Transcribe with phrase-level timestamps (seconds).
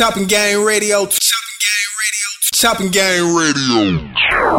[0.00, 1.04] Chopping Game Radio.
[1.04, 2.26] Chopping Game Radio.
[2.54, 4.00] Chopping Gang Radio.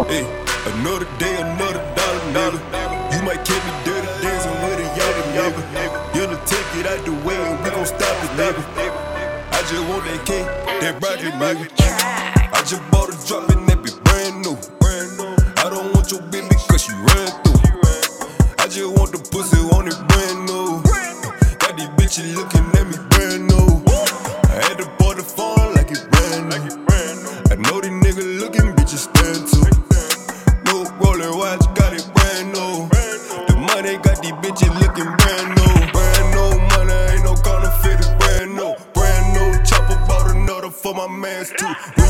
[0.05, 0.21] Hey,
[0.69, 3.17] another day, another dollar, nigga.
[3.17, 4.87] You might catch me dirty dancing with a
[5.33, 5.97] younger nigga.
[6.13, 8.61] You to take it out the way and we gon' stop it, nigga.
[9.51, 10.45] I just want that cake,
[10.79, 11.65] that broccoli, nigga.
[12.53, 14.55] I just bought a drop and that be brand new.
[15.57, 17.57] I don't want your baby cause she ran through.
[18.59, 20.83] I just want the pussy on it brand new.
[21.57, 23.81] Got these bitches looking at me brand new.
[24.51, 27.53] I had to bought the phone like it brand new.
[27.53, 29.71] I know these niggas looking bitches stand too.
[30.67, 32.89] New roller watch got it brand new.
[33.47, 35.73] The money got these bitches looking brand new.
[35.95, 38.75] Brand new money ain't no counterfeit, it's brand new.
[38.93, 42.00] Brand new chopper bought another for my mans too.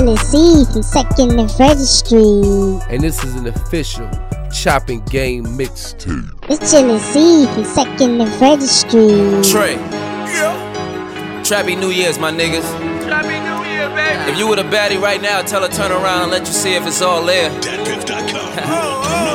[0.00, 0.14] New.
[0.14, 2.18] It's Chilly C from Second and Registry.
[2.88, 4.08] and this is an official
[4.50, 6.32] chopping game mixtape.
[6.48, 9.42] It's Chilly C from Second and Registry.
[9.50, 9.74] Trey.
[9.74, 11.42] Yeah.
[11.44, 12.64] Trappy New Year's, my niggas.
[13.04, 14.32] Trappy New Year, baby.
[14.32, 16.74] If you were the baddie right now, tell her turn around and let you see
[16.74, 17.50] if it's all there.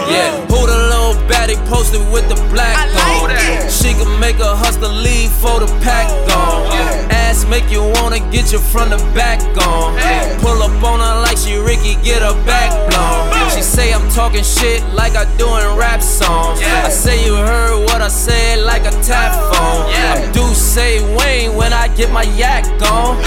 [0.10, 3.30] yeah, who the little baddie posted with the black on?
[3.70, 6.72] She can make a hustler leave for the pack gone.
[7.12, 9.94] Ass make you wanna get you from the back on.
[10.40, 13.50] Pull up on her like she Ricky, get her back blown.
[13.52, 16.60] She say I'm talking shit like I doing rap songs.
[16.62, 19.86] I say you heard what I said like a tap phone.
[19.94, 23.18] I do say Wayne when I get my yak on.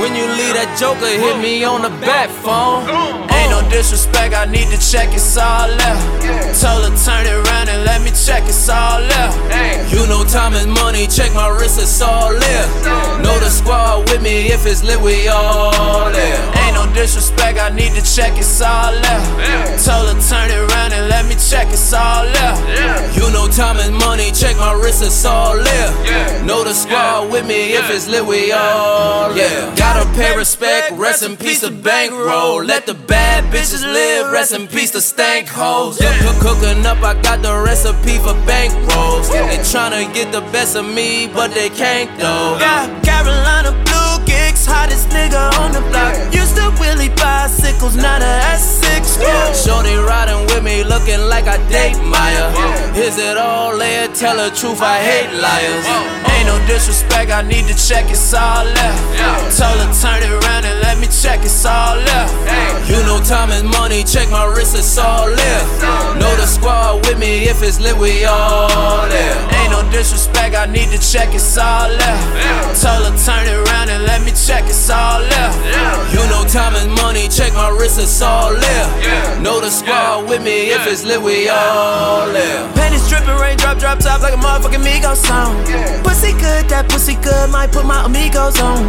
[0.00, 2.88] When you leave that joker, hit me on the back phone.
[3.30, 6.60] Ain't no disrespect, I need to check it's all left.
[6.60, 9.36] Tell her turn it around and let me check it's all left.
[9.92, 13.22] You know time is money, check my wrist, it's all left.
[13.22, 16.38] Know the squad with me, if it's lit, we all there.
[16.62, 19.84] Ain't no disrespect, I need to check it's all left.
[19.84, 23.16] Tell her turn it around and let me check it's all left.
[23.16, 26.44] You know time is money, check my wrist, it's all left.
[26.46, 29.74] Know the squad with me, if it's lit, we all yeah.
[29.76, 32.62] Gotta pay respect, rest in peace to bankroll.
[32.64, 35.98] Let the bad bitches live, rest in peace to stank hoes.
[35.98, 39.30] Cook, cooking up, I got the recipe for bankrolls.
[39.30, 42.58] They tryna get the best of me, but they can't though.
[43.02, 43.72] Carolina
[44.66, 46.12] Hottest nigga on the block.
[46.34, 49.64] Used to Willie bicycles, not a S6.
[49.64, 52.52] Shorty riding with me, looking like I date Maya.
[52.96, 54.08] Is it all there?
[54.08, 55.86] Tell the truth, I hate liars.
[55.86, 56.32] Uh, uh.
[56.36, 59.00] Ain't no disrespect, I need to check it's all left.
[59.56, 62.32] Tell her turn it around and let me check it's all left.
[62.88, 65.82] You know time is money, check my wrist, it's all left.
[66.20, 69.36] Know the squad with me, if it's lit, we all there.
[69.60, 72.80] Ain't no disrespect, I need to check it's all left.
[72.80, 73.69] Tell her turn it around
[77.80, 79.40] wrist, it's all left.
[79.40, 82.70] Know the squad with me, if it's lit, we all there.
[82.74, 85.56] Panties dripping, rain drop, drop top like a motherfucking Migos song.
[86.04, 88.84] Pussy good, that pussy good, might put my amigos on.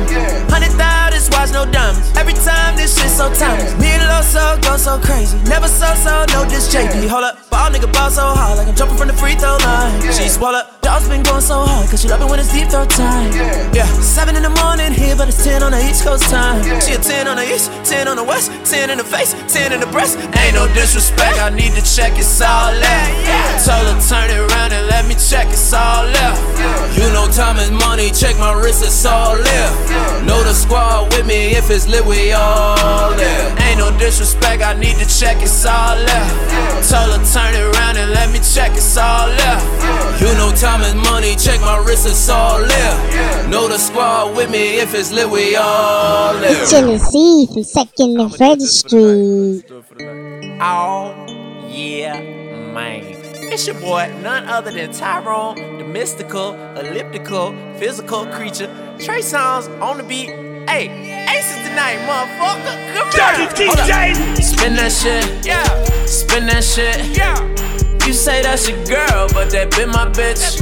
[0.51, 2.09] Hundred thousand wristwatch, no diamonds.
[2.18, 3.77] Every time this shit so timeless.
[3.77, 5.38] Me and Lil So go so crazy.
[5.45, 7.07] Never so so, no this JP.
[7.09, 10.01] Hold up, ball nigga ball so hard, like I'm jumping from the free throw line.
[10.12, 12.85] She swallow, dogs been going so hard, cause she love it when it's deep throw
[12.85, 13.29] time.
[13.73, 16.63] Yeah, seven in the morning here, but it's ten on the East Coast time.
[16.81, 19.71] She a ten on the east, ten on the west, ten in the face, ten
[19.74, 20.17] in the breast.
[20.17, 23.65] Ain't no disrespect, I need to check it's all left.
[23.65, 26.41] Told her turn it around and let me check it's all left.
[26.97, 30.25] You know time is money, check my wrist, it's all left.
[30.25, 33.56] Know the squad with me, if it's lit, we all there.
[33.62, 36.90] Ain't no disrespect, I need to check it's all left.
[36.90, 40.22] Told her turn it around and let me check it's all left.
[40.22, 43.50] You know time is money, check my wrist, it's all left.
[43.50, 46.66] Know the squad with me, if it's lit, we all there.
[46.68, 49.66] Chilly C from Second and Freddy Street.
[50.62, 51.13] Oh,
[51.69, 52.19] yeah,
[52.74, 53.18] man.
[53.54, 58.69] It's your boy, none other than Tyrone, the mystical, elliptical, physical creature.
[58.98, 60.50] Trey Songz on the beat.
[60.71, 60.88] Hey,
[61.27, 62.71] Ace is tonight, motherfucker.
[62.95, 63.68] Come here.
[63.68, 64.41] Hold.
[64.41, 65.45] Spin that shit.
[65.45, 65.65] Yeah.
[66.06, 67.12] Spin that shit.
[67.12, 67.35] Yeah.
[68.07, 70.62] You say that's your girl, but that been my bitch.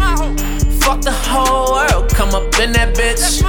[0.82, 3.44] Fuck the whole world, come up in that bitch.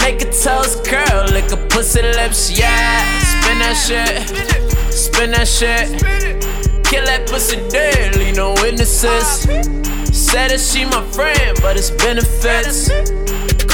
[0.00, 3.04] Make a toast curl, lick a pussy lips, yeah.
[3.20, 4.90] Spin that shit.
[4.90, 6.00] Spin that shit.
[6.84, 9.46] Kill that pussy dead, leave no witnesses.
[9.46, 9.62] Uh,
[10.14, 12.88] Said that she my friend, but it's benefits.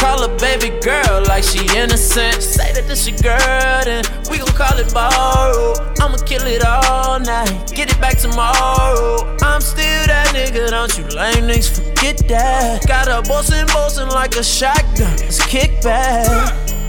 [0.01, 2.43] Call her baby girl like she innocent.
[2.43, 5.75] Say that this your girl, then we gon' call it borrow.
[6.01, 9.37] I'ma kill it all night, get it back tomorrow.
[9.43, 12.87] I'm still that nigga, don't you lame niggas forget that.
[12.87, 15.13] Got a bossing, bossing like a shotgun.
[15.21, 16.27] It's kick back.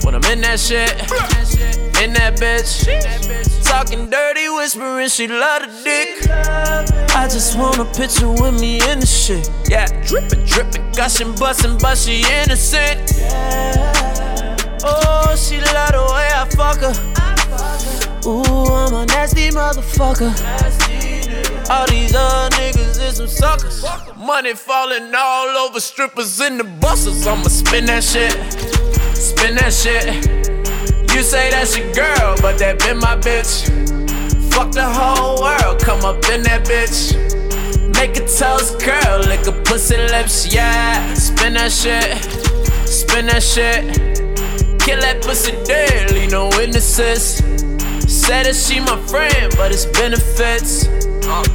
[0.04, 0.92] When I'm in that shit,
[2.02, 3.51] in that bitch.
[3.72, 6.28] Talking dirty, whispering she love the dick.
[7.16, 9.50] I just want a picture with me in the shit.
[9.66, 13.16] Yeah, drippin', drippin', gushing, bustin', but she innocent.
[13.16, 14.56] Yeah.
[14.84, 18.28] Oh, she love the way I fuck her.
[18.28, 20.30] Ooh, I'm a nasty motherfucker.
[21.70, 23.82] All these other niggas is some suckers.
[24.18, 27.26] Money falling all over strippers in the buses.
[27.26, 28.32] I'ma spin that shit,
[29.16, 30.41] spin that shit.
[31.14, 33.68] You say that's your girl, but that been my bitch.
[34.52, 37.14] Fuck the whole world, come up in that bitch.
[37.94, 41.14] Make a toast curl, lick a pussy lips, yeah.
[41.14, 42.16] Spin that shit,
[42.88, 44.12] spin that shit.
[44.80, 45.52] Kill that pussy
[46.12, 47.36] leave no witnesses.
[48.08, 50.88] Said that she my friend, but it's benefits.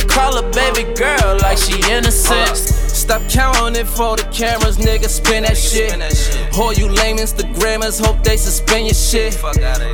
[0.07, 2.76] Call her baby girl like she innocent.
[2.97, 5.07] Stop counting it for the cameras, nigga.
[5.07, 5.93] Spin that shit.
[6.57, 9.35] All you lame Instagrammers hope they suspend your shit.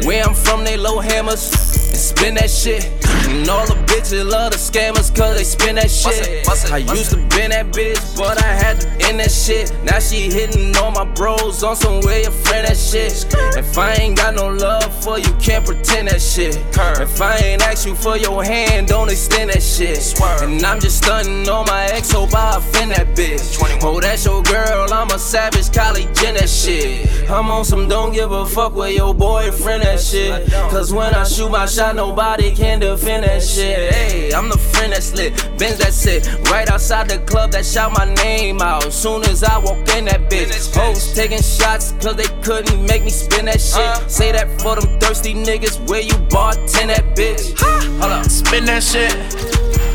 [0.05, 1.82] Where I'm from, they low hammers.
[2.03, 2.83] Spin that shit.
[3.29, 6.45] And all the bitches love the scammers cause they spin that shit.
[6.69, 9.71] I used to been that bitch, but I had to end that shit.
[9.85, 13.25] Now she hitting all my bros on some way, a friend that shit.
[13.57, 16.57] If I ain't got no love for you, can't pretend that shit.
[16.75, 19.97] If I ain't ask you for your hand, don't extend that shit.
[20.41, 23.57] And I'm just stunting on my ex, hope I offend that bitch.
[23.81, 27.29] Oh, that's your girl, I'm a savage, Kylie Jenner shit.
[27.29, 30.51] I'm on some don't give a fuck with your boyfriend that shit.
[30.69, 33.93] Cause when I shoot my shot, nobody can defend that shit.
[33.93, 36.27] Hey, I'm the friend that's lit, Benz that's it.
[36.49, 38.91] Right outside the club that shout my name out.
[38.91, 40.75] Soon as I walk in that bitch.
[40.75, 43.77] Hoes taking shots cause they couldn't make me spin that shit.
[43.77, 44.07] Uh-huh.
[44.07, 47.57] Say that for them thirsty niggas where you bartend that bitch.
[47.99, 48.25] Hold up.
[48.25, 49.11] Spin that shit,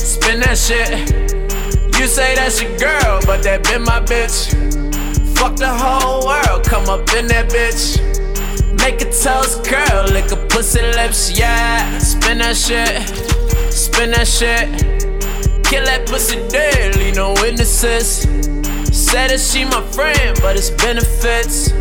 [0.01, 1.11] spin that shit.
[1.99, 4.55] You say that's your girl, but that been my bitch.
[5.37, 8.08] Fuck the whole world, come up in that bitch.
[8.77, 11.99] Make a toes curl, lick a pussy lips, yeah.
[11.99, 13.03] Spin that shit,
[13.73, 14.69] spin that shit.
[15.65, 18.23] Kill that pussy dead, leave no witnesses.
[18.93, 21.73] Said that she my friend, but it's benefits.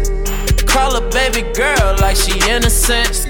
[0.63, 3.27] Call her baby girl like she innocent.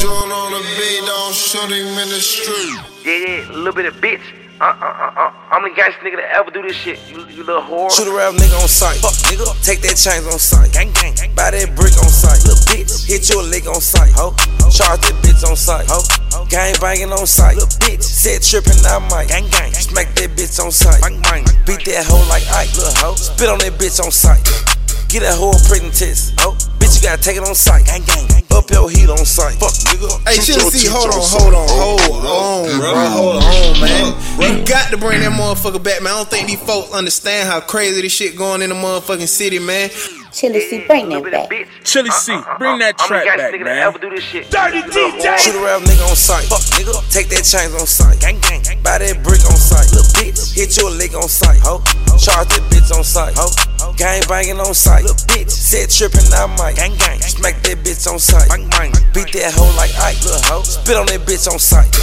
[0.00, 2.78] Join on the beat, don't shoot him in the street.
[3.04, 4.43] Yeah, yeah, a little bit of bitch.
[4.60, 5.30] Uh.
[5.50, 6.98] I'm the gangsta nigga that ever do this shit.
[7.06, 7.90] You, you little whore.
[7.90, 8.98] Shoot a rap nigga on sight.
[8.98, 9.46] Fuck nigga.
[9.62, 10.72] Take that chains on sight.
[10.74, 11.14] Gang gang.
[11.34, 12.42] Buy that brick on sight.
[12.42, 13.06] Little bitch.
[13.06, 14.10] Hit your lick on sight.
[14.18, 14.34] Ho.
[14.70, 15.86] Charge that bitch on sight.
[15.86, 16.02] Ho.
[16.50, 17.54] Gang banging on sight.
[17.54, 18.02] Little bitch.
[18.02, 19.28] Said tripping I might.
[19.28, 19.70] Gang gang.
[19.74, 21.00] Smack that bitch on sight.
[21.02, 21.46] Bang bang.
[21.66, 22.74] Beat that hoe like Ike.
[22.74, 23.14] Little hoe.
[23.14, 24.42] Spit on that bitch on sight.
[25.06, 26.34] Get that hoe a pregnant test.
[26.40, 26.58] Ho.
[26.82, 27.86] Bitch, you gotta take it on sight.
[27.86, 28.43] Gang gang.
[28.54, 29.58] Up your heat on sight.
[29.58, 30.28] Fuck nigga.
[30.28, 32.94] Hey, Shoot C, hold on, hold on, hold on, bro.
[33.10, 34.58] Hold on, man.
[34.58, 36.12] You got to bring that motherfucker back, man.
[36.12, 39.58] I don't think these folks understand how crazy this shit going in the motherfucking city,
[39.58, 39.90] man.
[40.34, 41.46] Chilly C, bring that back.
[41.84, 43.78] Chilly C, uh, uh, uh, bring that track back, nigga man.
[43.78, 44.50] ever do this shit.
[44.50, 45.38] Dirty DJ.
[45.38, 46.42] Shoot a rap nigga on sight.
[46.50, 46.90] Fuck nigga.
[47.14, 48.18] Take that chains on sight.
[48.18, 48.66] Gang gang.
[48.82, 49.86] Buy that brick on sight.
[49.94, 50.58] Little bitch.
[50.58, 51.62] Hit your lick on sight.
[51.62, 51.78] Ho.
[52.18, 53.38] Charge that bitch on sight.
[53.38, 53.46] Ho.
[53.94, 55.06] Gang banging on sight.
[55.06, 55.54] Little bitch.
[55.54, 56.74] Said tripping I might.
[56.74, 57.22] Gang gang.
[57.22, 58.50] Smack that bitch on sight.
[58.50, 58.90] Bang bang.
[59.14, 60.18] Beat that hoe like Ike.
[60.26, 60.66] Little hoe.
[60.66, 61.94] Spit on that bitch on sight.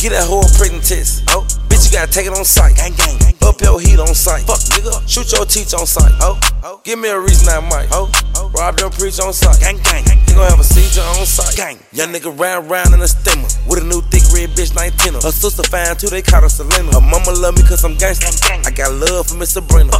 [0.00, 1.28] Get that hoe a pregnant test.
[1.28, 1.44] Ho.
[1.76, 2.74] Bitch, you gotta take it on sight.
[2.76, 3.20] Gang gang.
[3.44, 4.48] Up your heat on sight.
[4.48, 4.96] Fuck nigga.
[5.04, 6.10] Shoot your teeth on sight.
[6.24, 6.40] Ho.
[6.84, 7.92] Give me a reason I might.
[7.92, 8.08] Ho.
[8.56, 9.60] Rob them preach on sight.
[9.60, 10.04] Gang gang.
[10.26, 11.52] You gon' have a seizure on sight.
[11.54, 11.76] Gang.
[11.92, 13.44] Young nigga round round in a stemmer.
[13.68, 16.96] With a new thick red bitch 19 Her sister fine too, they call her Selena.
[16.96, 18.32] Her mama love me cause I'm gangsta.
[18.48, 19.92] gang I got love for Miss Sabrina.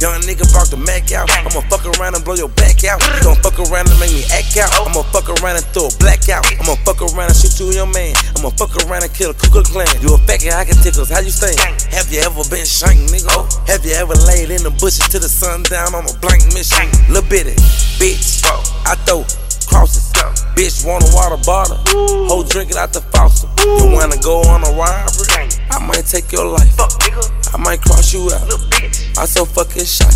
[0.00, 1.28] Young nigga brought the Mac out.
[1.28, 2.96] I'ma fuck around and blow your back out.
[3.20, 4.72] You gon' fuck around and make me act out.
[4.72, 6.48] I'ma fuck around and throw a blackout.
[6.48, 8.16] I'ma fuck around and shoot you and your man.
[8.40, 9.88] I'ma fuck around and kill a Ku Klux Klan.
[10.00, 11.09] You a faggot, I can tickles.
[11.10, 11.58] How you stand?
[11.90, 13.34] Have you ever been shanked, nigga?
[13.66, 16.86] Have you ever laid in the bushes till the sun down on a blank mission?
[17.10, 17.58] Lil' bitty,
[17.98, 18.46] bitch.
[18.86, 19.26] I throw
[19.66, 20.06] crosses.
[20.54, 21.82] Bitch want a water bottle.
[22.30, 23.50] Whole drink it out the faucet.
[23.58, 25.50] You wanna go on a robbery?
[25.70, 26.70] I might take your life.
[26.78, 27.54] Fuck, nigga.
[27.54, 28.46] I might cross you out.
[28.46, 29.18] Little bitch.
[29.18, 30.14] I so fucking shot.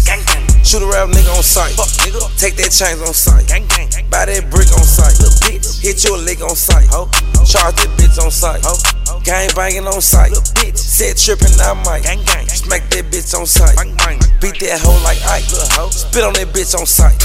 [0.65, 1.77] Shoot a rap nigga on sight.
[1.77, 3.47] Fuck, Nigga take that chains on sight.
[3.47, 4.09] Gang, gang, gang.
[4.09, 5.13] Buy that brick on sight.
[5.21, 5.85] Little bitch.
[5.85, 6.89] Hit your lick on sight.
[6.89, 7.05] Ho.
[7.45, 8.65] Charge that bitch on sight.
[8.65, 9.21] Ho.
[9.21, 10.33] Gang banging on sight.
[10.33, 10.81] Little bitch.
[10.81, 12.09] Said tripping I might.
[12.49, 13.77] Smack that bitch on sight.
[14.41, 15.45] Beat that hoe like Ike.
[15.93, 17.21] Spit on that bitch on sight.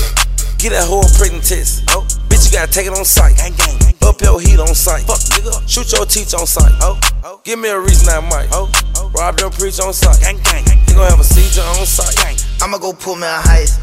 [0.60, 1.88] Get that hoe a pregnant test.
[1.96, 2.19] Oh, bitch,
[2.50, 3.38] you gotta take it on sight.
[3.38, 3.94] Gang, gang, gang.
[4.02, 5.06] Up your heat on sight.
[5.06, 5.54] Fuck, nigga.
[5.70, 6.74] Shoot your teeth on sight.
[6.82, 7.42] Oh, oh.
[7.46, 8.50] Give me a reason I might.
[8.52, 8.66] Oh,
[8.98, 9.12] oh.
[9.14, 10.18] Rob them preach on sight.
[10.22, 10.82] Gang, gang, gang.
[10.90, 12.16] You gon' have a seizure on sight.
[12.18, 12.34] Gang.
[12.62, 13.78] I'ma go pull me a heist.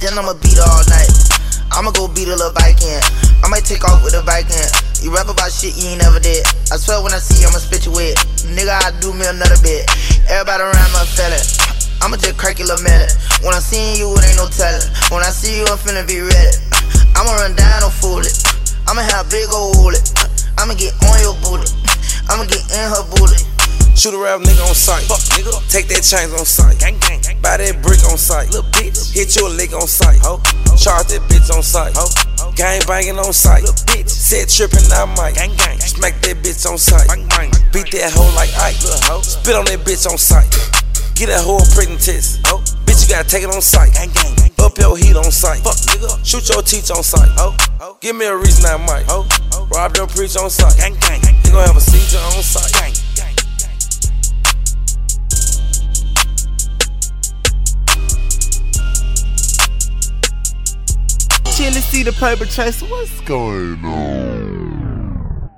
[0.00, 1.08] Then I'ma beat her all night.
[1.72, 3.00] I'ma go beat a little bike in.
[3.40, 4.68] I might take off with a bike in.
[5.00, 6.44] You rap about shit you ain't never did.
[6.68, 8.20] I swear when I see you, I'ma spit you with.
[8.52, 9.88] Nigga, I do me another bit.
[10.28, 11.40] Everybody around my felon.
[12.04, 13.12] I'ma just crack a little minute.
[13.40, 14.84] When I see you, it ain't no telling.
[15.08, 16.69] When I see you, I'm finna be ready.
[17.30, 18.34] I'ma run down, don't fool it.
[18.90, 20.02] I'ma have big old wallet.
[20.58, 21.70] I'ma get on your booty.
[22.26, 23.38] I'ma get in her booty.
[23.94, 25.06] Shoot a rap nigga on sight.
[25.06, 25.54] Fuck nigga.
[25.70, 26.82] Take that chains on sight.
[26.82, 27.38] Gang, gang, gang.
[27.38, 28.50] Buy that brick on sight.
[28.50, 29.14] Little bitch.
[29.14, 30.18] Hit your lick on sight.
[30.26, 30.42] Ho.
[30.74, 31.94] Charge that bitch on sight.
[31.94, 32.10] Ho.
[32.58, 33.62] Gang banging on sight.
[33.62, 34.10] Little bitch.
[34.10, 35.38] Said tripping I might.
[35.38, 35.78] Gang, gang.
[35.78, 37.06] Smack that bitch on sight.
[37.06, 37.54] Bang, bang.
[37.70, 38.82] Beat that hoe like Ike.
[38.82, 39.22] Little hoe.
[39.22, 40.50] Spit on that bitch on sight.
[41.14, 42.42] Get that hoe a pregnant test.
[42.50, 42.58] Oh,
[42.90, 43.94] bitch, you gotta take it on sight.
[43.94, 44.49] Gang, gang, gang.
[44.60, 45.60] Up your heat on sight.
[45.60, 46.24] Fuck, nigga.
[46.24, 47.28] Shoot your teeth on sight.
[47.38, 47.96] Oh, oh.
[48.00, 49.04] Give me a reason I might.
[49.08, 49.68] Oh, oh.
[49.72, 50.76] Rob them preach on sight.
[50.76, 51.34] Gang, gang, gang.
[51.44, 52.72] You gon' have a seizure on sight.
[52.72, 53.34] Gang, gang.
[61.52, 62.86] Chilly C the paper chaser.
[62.86, 64.69] What's going on?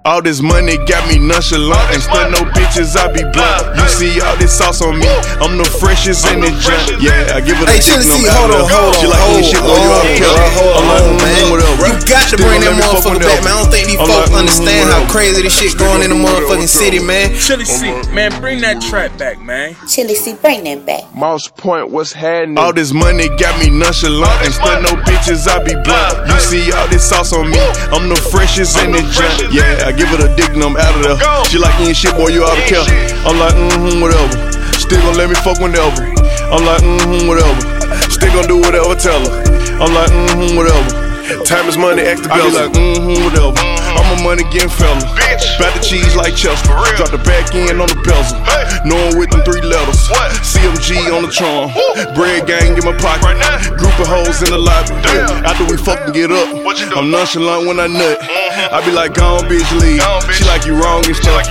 [0.05, 3.79] All this money got me nonchalant and stun no bitches, I be blunt.
[3.79, 5.07] You see all this sauce on me,
[5.39, 6.99] I'm the freshest in the junk.
[6.99, 8.75] Yeah, I give it a Hey, dick, Chili no C, matter hold on, what.
[8.75, 10.51] hold She on, like hold this shit, boy, you on, oughta kill her.
[10.59, 11.39] hold on, mm, man.
[11.87, 13.55] You got to bring that let me fuck motherfucker back, man.
[13.55, 16.19] I don't think these I'm folks mm, understand how crazy this shit going in the
[16.19, 17.27] gonna do motherfucking whatever, city, man.
[17.39, 19.79] Chilly C, man, bring that track back, man.
[19.87, 21.07] Chilly C, bring that back.
[21.15, 22.59] Moss Point, what's happening?
[22.59, 26.27] All this money got me nonchalant and stun no bitches, I be blunt.
[26.27, 27.63] You see all this sauce on me,
[27.95, 29.55] I'm the freshest in the junk.
[29.55, 31.45] Yeah, I give it a dick, and I'm out of there.
[31.53, 32.81] She like eating shit, boy, you oughta care.
[33.29, 34.33] I'm like, mm-hmm, whatever.
[34.81, 36.09] Still gon' let me fuck whenever.
[36.49, 37.61] I'm like, mm-hmm, whatever.
[38.09, 39.45] Still gon' do whatever, tell her.
[39.77, 41.45] I'm like, mm-hmm, whatever.
[41.45, 43.53] Time is money, act the I be like, mm-hmm, whatever.
[43.97, 45.01] I'm a money getting fella.
[45.59, 46.73] Bat the cheese like Chester.
[46.97, 48.39] Drop the back end on the bezel.
[48.85, 50.09] Knowing with them three letters.
[50.43, 51.71] CMG on the charm.
[52.15, 53.23] Bread gang in my pocket.
[53.23, 53.59] Right now.
[53.77, 54.95] Group of hoes in the lobby.
[55.45, 56.49] After we fucking get up,
[56.97, 58.19] I'm nonchalant when I nut.
[58.73, 60.03] I be like, gone, bitch, leave.
[60.33, 61.47] She like you wrong and stuff.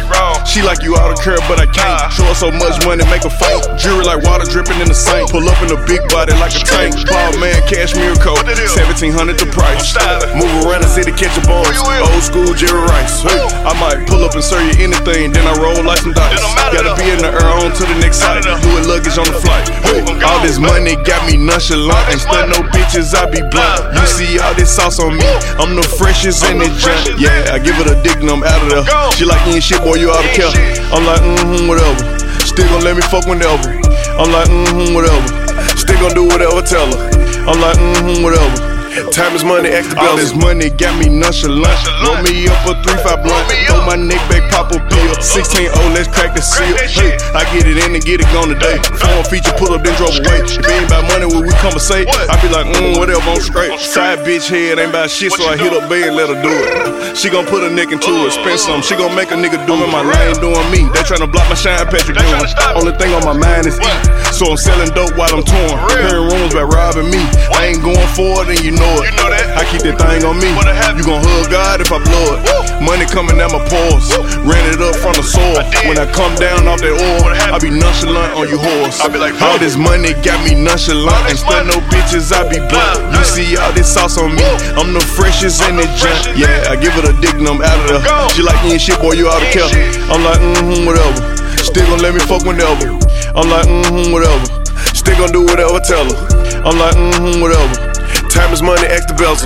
[0.48, 2.12] She like you out of curve, but I can't.
[2.14, 3.64] Show her so much money, make her faint.
[3.80, 5.30] Jewelry like water dripping in the sink.
[5.32, 6.96] Pull up in a big body like a tank.
[7.08, 8.44] Paul man, cashmere coat.
[8.44, 9.94] 1700 the price.
[10.36, 11.72] Move around the city, catch a bones.
[11.78, 13.28] Old school Jerry Rice.
[13.28, 16.40] Hey, I might pull up and serve you anything, then I roll like some dice.
[16.72, 18.48] Gotta be in the air on to the next site.
[18.64, 19.68] Doing luggage on the flight.
[19.84, 23.92] Hey, all this money got me nonchalant and stun no bitches, I be blunt.
[23.92, 25.28] You see all this sauce on me,
[25.60, 27.20] I'm the freshest in the junk.
[27.20, 28.84] Yeah, I give it a dick and I'm out of there.
[29.12, 30.56] She like eating shit, boy, you oughta care.
[30.96, 32.00] I'm like, mm-hmm, whatever.
[32.48, 33.76] Still gon' let me fuck whenever.
[34.16, 35.28] I'm like, mm-hmm, whatever.
[35.76, 37.12] Still gon' do whatever, tell her.
[37.44, 38.71] I'm like, mm-hmm, whatever.
[38.92, 41.80] Time is money, act All this money got me nonchalant.
[42.04, 43.48] Roll me up a 3-5 blunt.
[43.64, 45.16] Throw my neck back, pop a pill.
[45.16, 46.76] 16 oh, let's crack the seal.
[46.76, 48.84] Hey, I get it in and get it gone today.
[49.00, 50.44] Phone feature, pull up, then drove away.
[50.44, 53.80] If ain't about money, when we conversate, I be like, mm, whatever, I'm straight.
[53.80, 56.52] Side bitch head ain't about shit, so I hit up Bay and let her do
[56.52, 57.16] it.
[57.16, 58.82] She gon' put a neck into it, spend some.
[58.84, 59.88] She gon' make a nigga do it.
[59.88, 60.84] My lane doing me.
[60.92, 62.44] They tryna block my shine, Patrick doing.
[62.76, 64.04] Only thing on my mind is eat.
[64.36, 65.76] So I'm selling dope while I'm torn.
[65.96, 67.24] Hearing rumors about robbing me.
[67.56, 69.14] I ain't going for it, and you know it.
[69.58, 70.50] I keep that thing on me.
[70.98, 72.42] You gon' hug God if I blow it.
[72.82, 74.10] Money coming out my pores.
[74.42, 75.62] Ran it up from the soil.
[75.86, 79.02] When I come down off that oil, I be nonchalant on you horse.
[79.02, 81.30] I be like, all this money got me nonchalant.
[81.30, 83.14] Instead no bitches, I be blunt.
[83.14, 84.46] You see all this sauce on me.
[84.78, 86.38] I'm the freshest in the junk.
[86.38, 88.30] Yeah, I give it a dick and I'm out of there.
[88.34, 89.70] She like, you ain't shit, boy, you out of care.
[90.10, 91.38] I'm like, mm-hmm, whatever.
[91.62, 92.98] Still gon' let me fuck whenever.
[93.38, 94.46] I'm like, mm-hmm, whatever.
[94.94, 96.18] Still gon' do whatever, tell her.
[96.66, 97.91] I'm like, mm-hmm, whatever.
[98.32, 99.44] Time is money, act the bells.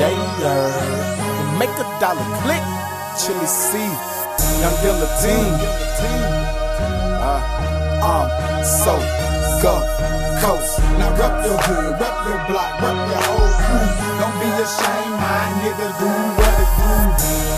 [0.00, 0.08] Yeah,
[0.40, 1.58] yeah.
[1.60, 2.64] Make a dollar click.
[3.20, 3.76] Chilly C.
[4.64, 5.60] Young guillotine.
[7.20, 8.26] Uh, um,
[8.64, 8.96] so,
[9.60, 9.84] go,
[10.40, 10.80] coast.
[10.96, 13.84] Now rep your hood, rep your block, rep your whole crew.
[14.16, 16.08] Don't be ashamed, my nigga, do
[16.40, 16.88] what it do.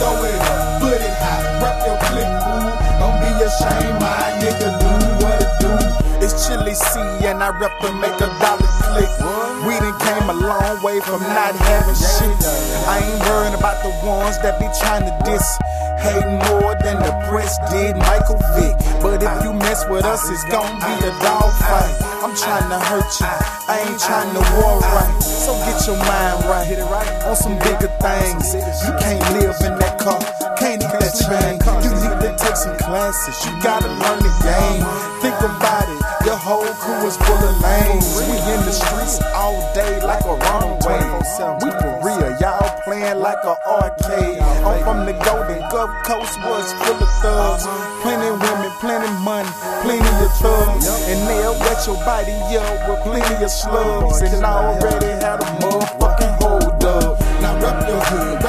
[0.03, 2.96] Throw it up, put it high, rep your click, fool.
[3.47, 3.53] Be
[4.03, 4.91] my nigga, do
[5.23, 5.71] what it do.
[6.19, 6.99] It's Chilly C
[7.31, 9.07] and I rep to make a dollar click.
[9.63, 12.35] We done came a long way from not having shit.
[12.91, 15.47] I ain't worrying about the ones that be trying to diss.
[16.03, 18.75] Hating more than the press did Michael Vick.
[18.99, 21.95] But if you mess with us, it's gonna be a dog fight.
[22.27, 23.31] I'm trying to hurt you,
[23.71, 25.23] I ain't trying to war right.
[25.23, 26.67] So get your mind right
[27.23, 28.59] on some bigger things.
[28.59, 30.19] You can't live in that car,
[30.59, 31.66] can't eat that train.
[32.57, 34.81] Some classes, you gotta learn the game.
[35.21, 38.17] Think about it, your whole crew is full of lanes.
[38.17, 41.05] We in the streets all day like a runaway.
[41.61, 44.41] We for real, y'all playing like a arcade.
[44.41, 47.69] I'm from the Golden Gulf Coast, was full of thugs.
[48.01, 49.53] Plenty women, plenty money,
[49.85, 50.89] plenty of thugs.
[51.13, 54.23] And they'll wet your body up with plenty of slugs.
[54.23, 57.21] And I already had a motherfucking hold up.
[57.45, 58.41] Now rep your hood,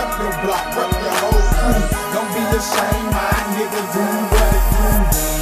[3.67, 4.87] my nigga, do what it do.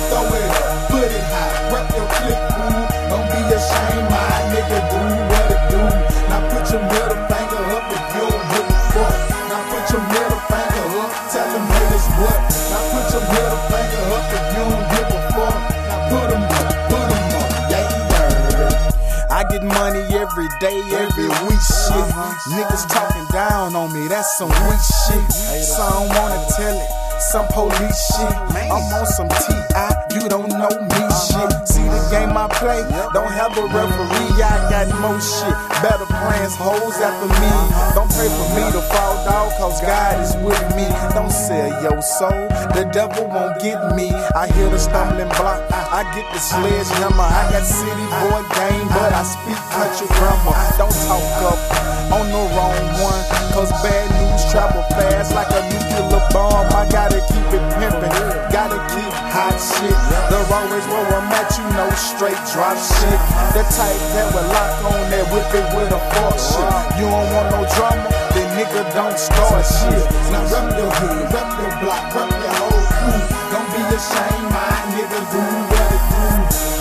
[0.09, 2.81] Throw it up, put it high, rep your click, fool.
[3.09, 5.81] Don't be ashamed, my nigga, do what it do.
[6.29, 9.15] Now put your middle finger up if you don't give a fuck.
[9.49, 12.39] Now put your middle finger up, tell them haters what.
[12.71, 15.57] Now put your middle finger up if you don't give a fuck.
[15.89, 19.37] Now put 'em up, put 'em up, yeah, yeah.
[19.37, 22.09] I get money every day, every week, shit.
[22.09, 22.33] Uh-huh.
[22.55, 25.25] Niggas talking down on me, that's some weak shit.
[25.61, 26.89] So I don't wanna tell it,
[27.35, 28.31] some police shit.
[28.71, 31.51] I'm on some T.I., you don't know me shit.
[31.67, 32.79] See the game I play,
[33.11, 35.51] don't have a referee, I got more shit.
[35.83, 37.51] Better plans, hoes after me.
[37.91, 40.87] Don't pray for me to fall down, cause God is with me.
[41.11, 44.15] Don't sell your soul, the devil won't get me.
[44.31, 47.27] I hear the stumbling block, I get the sledgehammer.
[47.27, 50.55] I got city boy game, but I speak country grammar.
[50.79, 56.21] Don't talk up on the wrong one, cause bad news travel fast like a nuclear
[56.29, 56.67] bomb.
[56.73, 58.13] I gotta keep it pimpin',
[58.51, 59.97] gotta keep hot shit.
[60.29, 63.19] The always where I'm at, you know, straight drop shit.
[63.57, 66.73] The type that will lock on that whip it with a fork shit.
[66.99, 70.05] You don't want no drama, then nigga don't start shit.
[70.29, 73.21] Now rep your hood, rep your block, rep your whole crew.
[73.49, 76.23] Don't be ashamed, my nigga, do what it do.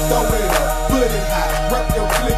[0.05, 2.34] Throw it up, put it high, rep your click,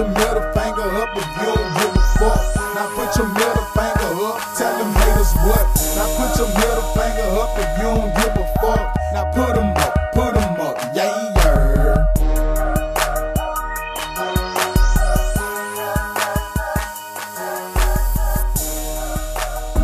[0.00, 2.40] your middle finger up if you don't give a fuck.
[2.74, 5.66] Now put your middle finger up, tell them haters what.
[5.96, 8.96] Now put your middle finger up if you don't give a fuck.
[9.12, 11.26] Now put 'em up, put 'em up, yeah.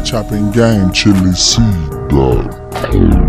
[0.03, 3.26] Chopping game, chili seed dog.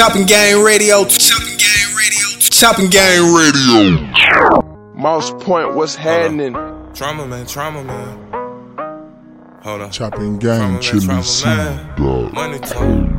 [0.00, 1.04] Chopping Game Radio.
[1.04, 2.38] Chopping Game Radio.
[2.38, 4.94] Chopping Game Radio.
[4.94, 6.54] Moss Point, what's happening?
[6.94, 9.58] Trauma man, trauma man.
[9.62, 9.90] Hold on.
[9.90, 11.44] Chopping Gang, Chilly C.
[11.98, 13.12] Money tone.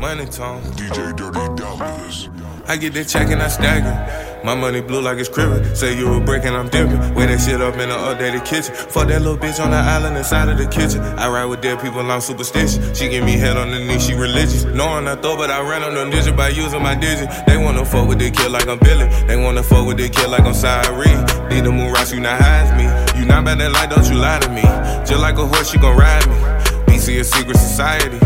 [0.00, 0.60] Money tone.
[0.72, 2.30] DJ Dirty Dollars.
[2.66, 4.25] I get that check and I stagger.
[4.46, 5.74] My money blue like it's cribbing.
[5.74, 7.00] Say you a brick and I'm dipping.
[7.16, 8.72] Wear that shit up in the updated kitchen.
[8.76, 11.00] Fuck that little bitch on the island inside of the kitchen.
[11.18, 12.78] I ride with dead people, I'm superstitious.
[12.96, 14.62] She give me head on the knee, she religious.
[14.62, 17.28] Knowing I throw, but I ran on them digit by using my digit.
[17.48, 19.08] They wanna fuck with the kid like I'm Billy.
[19.26, 21.18] They wanna fuck with the kid like I'm Cyree.
[21.50, 22.86] Need the moon rocks, you not hides me.
[23.18, 24.62] You not bad that light, don't you lie to me.
[25.10, 26.36] Just like a horse, you gon' ride me.
[26.86, 28.18] BC a secret society.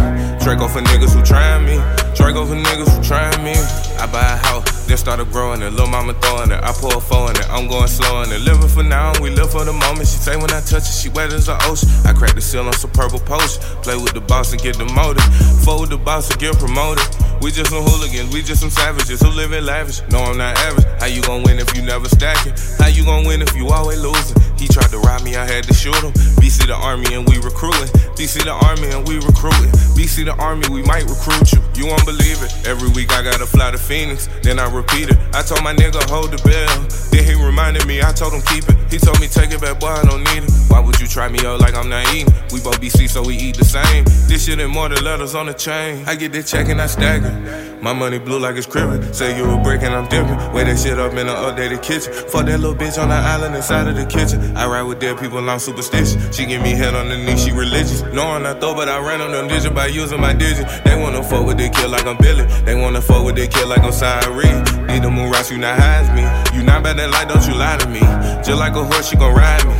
[0.44, 1.76] Draco for niggas who tryin' me.
[2.14, 3.56] Draco for niggas who tryin' me.
[4.00, 5.70] I buy a house, then started growing it.
[5.70, 6.59] little mama throwing it.
[6.62, 7.48] I pour a four in it.
[7.48, 8.40] I'm going slow in it.
[8.40, 10.09] Living for now, we live for the moment.
[10.09, 11.88] She say when I touch it, she wet as an ocean.
[12.05, 13.62] I crack the seal on some purple potion.
[13.87, 15.22] Play with the boss and get demoted.
[15.70, 17.07] With the boss and get promoted.
[17.40, 20.03] We just some hooligans, we just some savages who live in lavish.
[20.11, 20.85] No, I'm not average.
[21.00, 22.61] How you gon' win if you never stack it?
[22.79, 24.37] How you gon' win if you always losing?
[24.61, 26.12] He tried to rob me, I had to shoot him.
[26.37, 27.88] BC the army and we recruiting.
[28.12, 29.73] BC the army and we recruiting.
[29.96, 31.64] BC the army, we might recruit you.
[31.81, 32.53] You won't believe it.
[32.68, 35.16] Every week I gotta fly to Phoenix, then I repeat it.
[35.33, 36.77] I told my nigga hold the bell.
[37.09, 38.77] Then he reminded me, I told him keep it.
[38.92, 40.51] He told me take it back, boy, I don't need it.
[40.68, 42.33] Why would you try me out like I'm not eating?
[42.53, 44.05] We both BC, so we eat the same.
[44.29, 46.05] This shit ain't more than letters on the chain.
[46.07, 47.33] I get that check and I stagger.
[47.81, 49.11] My money blue like it's cribbing.
[49.14, 50.37] Say you a brick and I'm dipping.
[50.53, 52.12] Weigh that shit up in an updated kitchen.
[52.12, 54.50] Fuck that little bitch on the island inside of the kitchen.
[54.57, 56.17] I ride with dead people, I'm superstitious.
[56.37, 58.03] She give me head on the knee, she religious.
[58.13, 60.67] Knowing I throw, but I ran on them digit by using my digit.
[60.85, 62.45] They wanna fuck with the kid like I'm Billy.
[62.65, 64.87] They wanna fuck with the kid like I'm Cyree.
[64.87, 66.23] Need the moon rocks, you not hides me.
[66.57, 68.01] You not bad that light, don't you lie to me.
[68.45, 69.75] Just like a horse, you gon' ride me.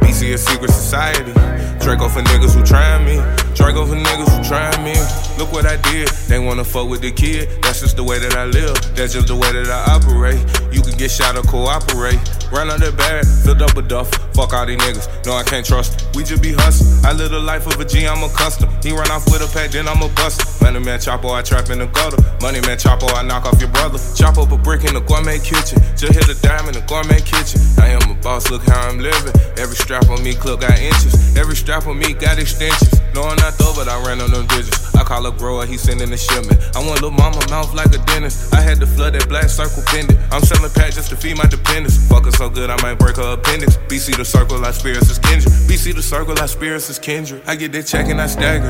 [0.00, 1.32] BC a secret society.
[1.86, 3.16] Draco for niggas who tryin' me.
[3.54, 4.94] Draco for niggas who tryin' me.
[5.38, 6.08] Look what I did.
[6.26, 7.48] They wanna fuck with the kid.
[7.62, 8.74] That's just the way that I live.
[8.96, 10.40] That's just the way that I operate.
[10.72, 12.18] You can get shot or cooperate.
[12.52, 14.10] Run out the bag, filled up a duff.
[14.34, 15.26] Fuck all these niggas.
[15.26, 16.06] No, I can't trust.
[16.14, 17.04] We just be hustling.
[17.04, 18.72] I live the life of a G, I'm accustomed.
[18.84, 20.62] He run off with a pack, then I'm a bust.
[20.62, 22.22] Money man Chapo, I trap in the gutter.
[22.40, 23.98] Money man Chapo, I knock off your brother.
[24.14, 25.82] Chop up a brick in the gourmet kitchen.
[25.96, 27.60] Just hit a dime in the gourmet kitchen.
[27.78, 29.34] I am a boss, look how I'm living.
[29.58, 31.36] Every strap on me, clip got inches.
[31.36, 33.00] Every strap on me got extensions.
[33.16, 34.94] Knowing I throw, but I ran on them digits.
[34.94, 36.60] I call a grower, he sending the shipment.
[36.76, 38.52] I want little mama mouth like a dentist.
[38.52, 40.20] I had to flood that black circle pendant.
[40.30, 41.96] I'm selling packs just to feed my dependents.
[42.08, 43.78] Fuck her so good, I might break her appendix.
[43.88, 45.54] BC the circle, I spirits is Kendrick.
[45.64, 47.42] BC the circle, I spirits is Kendrick.
[47.48, 48.68] I get that check and I stagger.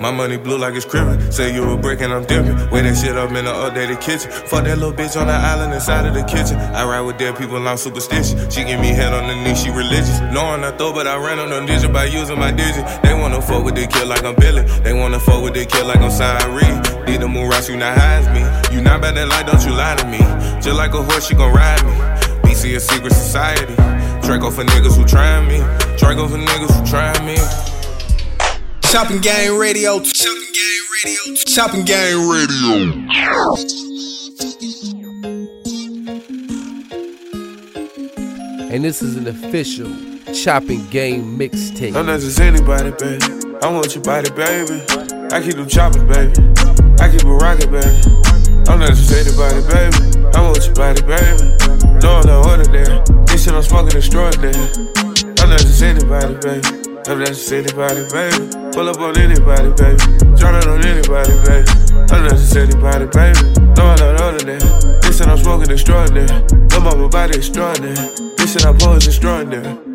[0.00, 1.30] My money blue like it's cribbing.
[1.30, 2.56] Say you a brick and I'm dipping.
[2.70, 4.28] Weigh that shit up in the updated kitchen.
[4.30, 6.56] Fuck that little bitch on the island inside of the kitchen.
[6.58, 8.34] I ride with dead people, I'm superstitious.
[8.52, 10.18] She give me head on the knee, she religious.
[10.34, 12.84] Knowing I throw, but I ran on them digits by using my digit.
[13.02, 14.62] They wanna fuck with the kid like I'm Billy.
[14.82, 17.04] They wanna fuck with the kid like I'm Cyree.
[17.06, 18.40] Need to move around, you not hide me.
[18.74, 20.18] You not bad that light, don't you lie to me.
[20.60, 21.92] Just like a horse, she gon' ride me.
[22.48, 23.74] BC a secret society.
[24.22, 25.58] Draco for niggas who try me.
[25.98, 27.36] Draco for niggas who try me.
[28.90, 30.00] Chopping Game Radio.
[30.00, 31.34] Chopping Game Radio.
[31.46, 33.84] Chopping Game Radio.
[38.74, 39.88] And this is an official
[40.34, 41.94] chopping game mixtape.
[41.94, 43.53] I'm not just anybody, baby.
[43.64, 44.84] I want your body, baby.
[45.32, 46.36] I keep them chopping, baby.
[47.00, 47.96] I keep it rocking, baby.
[48.68, 50.20] I'm not just anybody, baby.
[50.36, 51.48] I want your body, baby.
[52.04, 53.00] No, I'm not ordinary.
[53.24, 54.52] This shit I'm smoking extraordinary.
[55.40, 56.68] I'm not just anybody, baby.
[57.08, 58.52] I'm not just anybody, baby.
[58.76, 60.04] Pull up on anybody, baby.
[60.36, 61.72] Drown on anybody, baby.
[62.12, 63.48] I'm not just anybody, baby.
[63.80, 64.60] No, I'm not ordinary.
[65.00, 66.28] This shit I'm smoking extraordinary.
[66.68, 67.96] No, my body extraordinary.
[68.36, 69.93] This shit I pose extraordinary.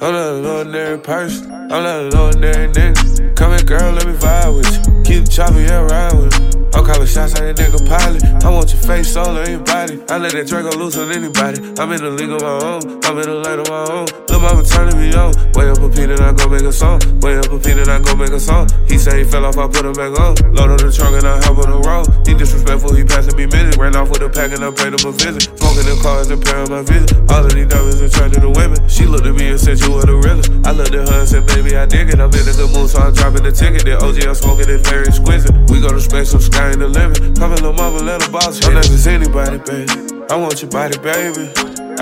[0.00, 1.50] I'm not an ordinary person.
[1.50, 3.34] I'm not an ordinary nigga.
[3.34, 5.02] Come here, girl, let me vibe with you.
[5.02, 6.57] Keep chopping, yeah, ride with me.
[6.74, 8.22] I'm calling shots at that nigga pilot.
[8.44, 10.00] I want your face, soul, and your body.
[10.08, 11.58] I let that Draco loose on anybody.
[11.80, 12.82] I'm in the league of my own.
[13.04, 14.06] I'm in the lane of my own.
[14.28, 15.34] Lil' mama turning me on.
[15.58, 17.00] Way up a P, then I go make a song.
[17.20, 18.68] Way up a P, then I go make a song.
[18.86, 20.38] He say he fell off, I put him back on.
[20.54, 22.06] Load on the trunk and I hop on the road.
[22.26, 23.76] He disrespectful, he passing me minutes.
[23.76, 25.50] Ran off with a pack and I paid him a visit.
[25.58, 27.18] Smoking the cars and paying my visit.
[27.32, 28.78] All of these diamonds attracted to women.
[28.88, 30.54] She looked at me and said you were the realest.
[30.62, 32.20] I looked at her and said, baby, I dig it.
[32.20, 33.82] I'm in a good mood, so I'm dropping the ticket.
[33.90, 35.54] That OG I'm smoking is very exquisite.
[35.70, 37.38] We go to space, I'm skying the limit.
[37.38, 38.58] Come little mama, her boss.
[38.66, 39.94] I'm not just anybody, baby.
[40.26, 41.46] I want your body, baby.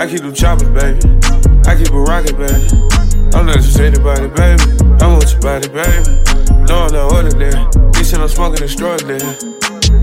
[0.01, 0.97] I keep them chopping, baby.
[1.69, 2.65] I keep it rocking, baby.
[3.37, 4.65] I'm not just anybody, baby.
[4.97, 6.09] I want your body, baby.
[6.65, 7.53] No, I'm not ordinary.
[7.93, 9.21] This shit I'm smoking extraordinary.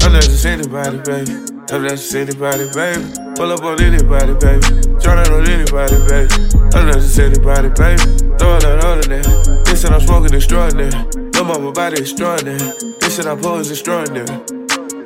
[0.06, 1.34] I'm not just anybody, baby.
[1.74, 3.02] I'm not just anybody, baby.
[3.34, 4.70] Pull up on anybody, baby.
[5.02, 6.30] Drown it on anybody, baby.
[6.78, 8.06] I'm not just anybody, baby.
[8.38, 9.26] I'm not ordinary.
[9.66, 11.23] This shit I'm smoking extraordinary.
[11.44, 12.56] No, my body extraordinary.
[13.00, 14.32] This shit I pose extraordinary.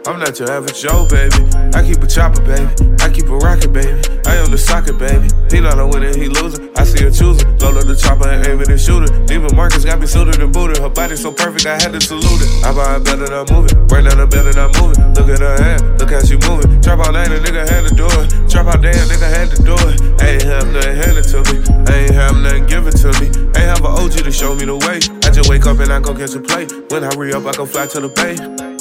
[0.06, 1.34] I'm not your average Joe, baby.
[1.74, 2.70] I keep a chopper, baby.
[3.02, 3.98] I keep a rocket, baby.
[4.24, 5.26] I am the soccer, baby.
[5.50, 6.70] He not a winner, he losing.
[6.78, 7.58] I see her choosing.
[7.58, 9.18] Load up the chopper and aim it and shoot it.
[9.58, 10.78] Marcus got me suited and booted.
[10.78, 12.64] Her body so perfect, I had to salute it.
[12.64, 13.74] I buy a better than I'm moving.
[13.88, 15.02] Right now, the bed and I'm moving.
[15.18, 16.80] Look at her hand, look how she moving.
[16.80, 18.30] Trap out night, a nigga had to do it.
[18.48, 20.22] Trap out day, a nigga had to do it.
[20.22, 21.58] I ain't have nothing handed to me.
[21.90, 23.26] I ain't have nothing given to me.
[23.58, 25.17] Ain't have an OG to show me the way.
[25.38, 26.66] Just wake up and I go catch a play.
[26.90, 28.34] When I re up, I go fly to the bay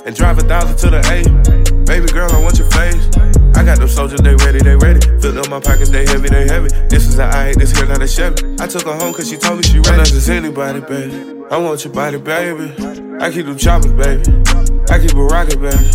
[0.08, 1.22] and drive a thousand to the A.
[1.86, 2.98] Baby girl, I want your face.
[3.54, 5.06] I got them soldiers, they ready, they ready.
[5.22, 6.74] Fill up my pockets, they heavy, they heavy.
[6.90, 8.58] This is a I, this here not a Chevy.
[8.58, 9.90] I took her home cause she told me she ready.
[9.90, 11.46] I'm not just anybody, baby.
[11.54, 12.74] I want your body, baby.
[13.22, 14.26] I keep them choppers, baby.
[14.90, 15.86] I keep it rocket, baby.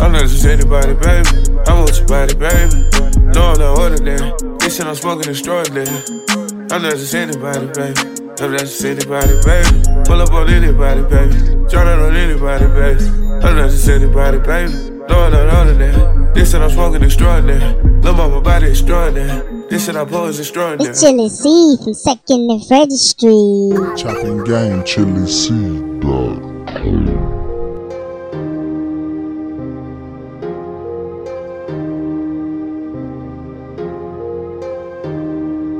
[0.00, 1.28] I'm not just anybody, baby.
[1.68, 2.88] I want your body, baby.
[3.36, 4.32] No, I'm not ordinary.
[4.64, 5.92] This shit I'm smoking extraordinary.
[6.72, 8.19] I'm not just anybody, baby.
[8.42, 9.82] I'm not just anybody, baby.
[10.06, 11.36] Pull up on anybody, baby.
[11.68, 13.04] Drown it on anybody, baby.
[13.44, 14.72] I'm not just anybody, baby.
[15.10, 16.32] No, I'm not ordinary.
[16.32, 17.74] This shit I'm smoking extraordinary.
[18.00, 19.66] Lil' mama body extraordinary.
[19.68, 20.90] This shit I pose extraordinary.
[20.90, 23.98] It's Chilly C from Second and Freddie Street.
[23.98, 25.50] Chopping Gang, Chilly C,
[26.00, 26.40] dog.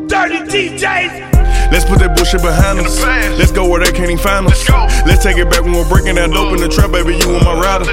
[0.08, 0.38] Dirty
[0.76, 1.29] DJs.
[1.70, 2.98] Let's put that bullshit behind us.
[3.38, 4.68] Let's go where they can't even find us.
[5.06, 7.14] Let's take it back when we're breaking that dope in the trap, baby.
[7.14, 7.86] You and my rider.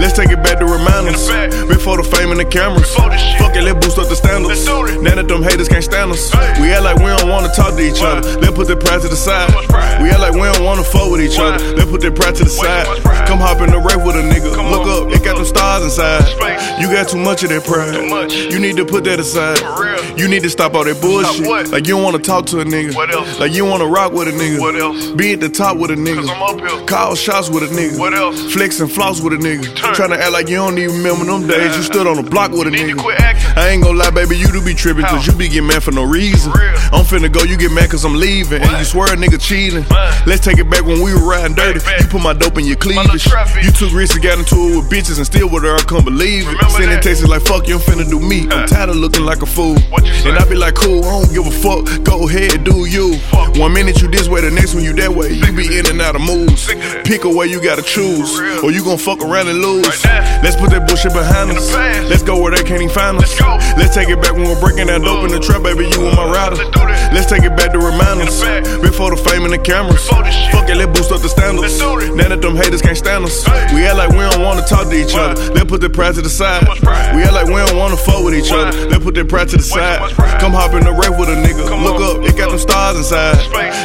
[0.00, 1.28] Let's take it back to remind us.
[1.68, 2.88] Before the fame and the cameras.
[2.94, 4.64] Fuck it, let's boost up the standards.
[4.66, 6.32] Now that them haters can't stand us.
[6.58, 8.24] We act like we don't wanna talk to each other.
[8.40, 9.52] Let's put that pride to the side.
[10.00, 11.60] We act like we don't wanna fuck with each other.
[11.76, 12.86] Let's put that pride to the side.
[13.28, 14.56] Come hop in the rave with a nigga.
[14.70, 16.24] Look up, it got them stars inside.
[16.80, 18.32] You got too much of that pride.
[18.32, 19.60] You need to put that aside.
[20.18, 21.70] You need to stop all that bullshit.
[21.70, 22.94] Like you don't wanna talk to a nigga.
[23.38, 24.60] Like you wanna rock with a nigga.
[24.60, 25.08] What else?
[25.12, 26.16] Be at the top with a nigga.
[26.26, 26.86] Cause I'm up here.
[26.86, 27.98] Call shots with a nigga.
[27.98, 28.52] What else?
[28.52, 29.64] Flex and floss with a nigga.
[29.94, 31.76] Tryna act like you don't even remember them days.
[31.76, 33.02] You stood on the block with a Need to nigga.
[33.02, 33.47] quit acting.
[33.58, 35.90] I ain't gonna lie, baby, you do be tripping, cause you be getting mad for
[35.90, 36.52] no reason.
[36.94, 38.62] I'm finna go, you get mad cause I'm leaving.
[38.62, 39.84] And you swear a nigga cheating.
[40.26, 41.80] Let's take it back when we were riding dirty.
[41.98, 43.26] You put my dope in your cleavage.
[43.60, 46.04] You took risks and got into it with bitches and still with her, I can't
[46.04, 46.70] believe it.
[46.70, 48.48] Sending texts like, fuck you, I'm finna do me.
[48.48, 49.76] I'm tired of looking like a fool.
[49.98, 52.04] And I be like, cool, I don't give a fuck.
[52.04, 53.16] Go ahead, do you.
[53.58, 55.32] One minute you this way, the next one you that way.
[55.32, 56.70] You be in and out of moods.
[57.02, 58.38] Pick a way you gotta choose.
[58.62, 60.04] Or you gon' fuck around and lose.
[60.46, 61.74] Let's put that bullshit behind us.
[62.08, 63.47] Let's go where they can't even find us.
[63.78, 65.86] Let's take it back when we're breaking that dope in the trap, baby.
[65.88, 66.56] You and my rider.
[67.14, 68.42] Let's take it back to remind us.
[68.80, 70.06] Before the fame and the cameras.
[70.08, 71.78] Fuck it, let's boost up the standards.
[72.14, 73.46] Now that them haters can't stand us.
[73.72, 75.38] We act like we don't wanna talk to each other.
[75.54, 76.66] Let's put the pride to the side.
[77.14, 78.72] We act like we don't wanna fuck with each other.
[78.88, 80.00] Let's put that pride to the side.
[80.40, 81.64] Come hop in the race with a nigga.
[81.82, 83.38] Look up, it got them stars inside.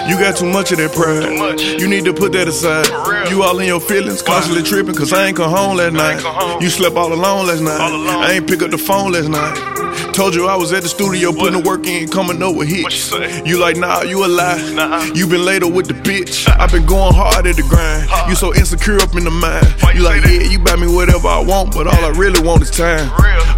[0.10, 1.60] You got too much of that pride.
[1.80, 2.88] You need to put that aside.
[3.30, 6.20] You all in your feelings, constantly tripping, cause I ain't come home last night.
[6.62, 7.80] You slept all alone last night.
[7.80, 9.53] I ain't pick up the phone last night.
[9.56, 9.93] Yeah.
[10.14, 13.12] Told you I was at the studio putting the work in, coming up with hits.
[13.46, 15.12] You like, nah, you a lie.
[15.16, 16.48] You been later with the bitch.
[16.48, 18.08] I been going hard at the grind.
[18.30, 19.66] You so insecure up in the mind.
[19.96, 22.70] You like, yeah, you buy me whatever I want, but all I really want is
[22.70, 23.10] time.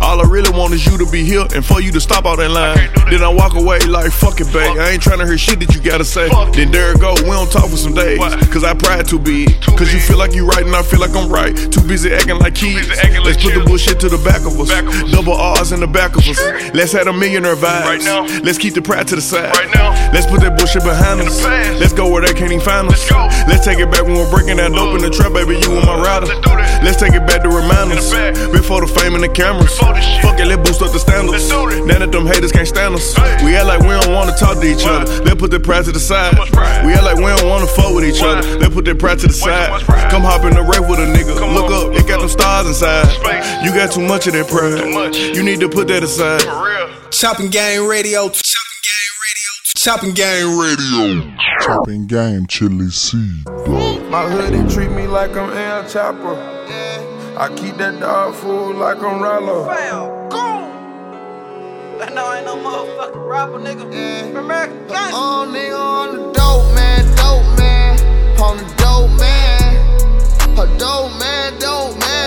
[0.02, 2.38] All I really want is you to be here and for you to stop all
[2.38, 2.90] that line.
[3.10, 4.78] Then I walk away like, fuck it, babe.
[4.78, 6.30] I ain't trying to hear shit that you gotta say.
[6.54, 8.20] Then there it go, we don't talk for some days.
[8.48, 9.60] Cause I pride too big.
[9.76, 11.56] Cause you feel like you right and I feel like I'm right.
[11.56, 12.88] Too busy acting like kids.
[13.24, 14.70] Let's put the bullshit to the back of us.
[15.12, 16.45] Double R's in the back of us.
[16.74, 18.44] Let's have a millionaire vibes.
[18.44, 19.54] Let's keep the pride to the side.
[19.54, 19.92] Right now.
[20.14, 21.44] Let's put that bullshit behind us.
[21.80, 23.10] Let's go where they can't even find us.
[23.48, 25.60] Let's take it back when we're breaking that dope in the trap, baby.
[25.60, 26.28] You and my rider.
[26.84, 28.12] Let's take it back to remind us.
[28.52, 29.78] Before the fame and the cameras.
[29.80, 31.50] Fuck it, let's boost up the standards.
[31.50, 33.16] Now that them haters can't stand us.
[33.44, 35.06] We act like we don't wanna talk to each other.
[35.24, 36.38] Let's put that pride to the side.
[36.86, 38.44] We act like we don't wanna fuck with each other.
[38.60, 39.68] Let's put that pride to the side.
[40.12, 41.36] Come hop in the race with a nigga.
[41.54, 43.08] Look up, it got them stars inside.
[43.64, 45.16] You got too much of that pride.
[45.16, 46.35] You need to put that aside.
[47.12, 48.30] Chopping Game Radio.
[48.30, 49.46] Chopping Game Radio.
[49.78, 53.44] Chopping game, radio Chopping game Chilly C.
[53.46, 54.02] Dog.
[54.10, 56.36] My hoodie treat me like I'm El Chapo.
[57.38, 59.68] I keep that dog food like I'm Ralo.
[62.02, 63.94] I know I ain't no motherfucking rapper, nigga.
[63.94, 64.40] Yeah.
[64.40, 65.14] American gangster.
[65.14, 68.00] Oh, nigga on the dope, man, dope, man.
[68.42, 69.76] On the dope, man.
[70.60, 72.25] A dope, man, dope, man.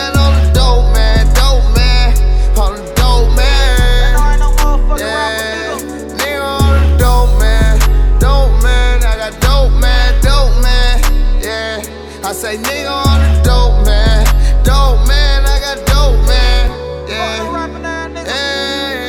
[12.39, 14.25] Say, nigga on the dope, man.
[14.63, 15.45] Dope, man.
[15.45, 16.71] I got dope, man.
[17.09, 17.43] Yeah.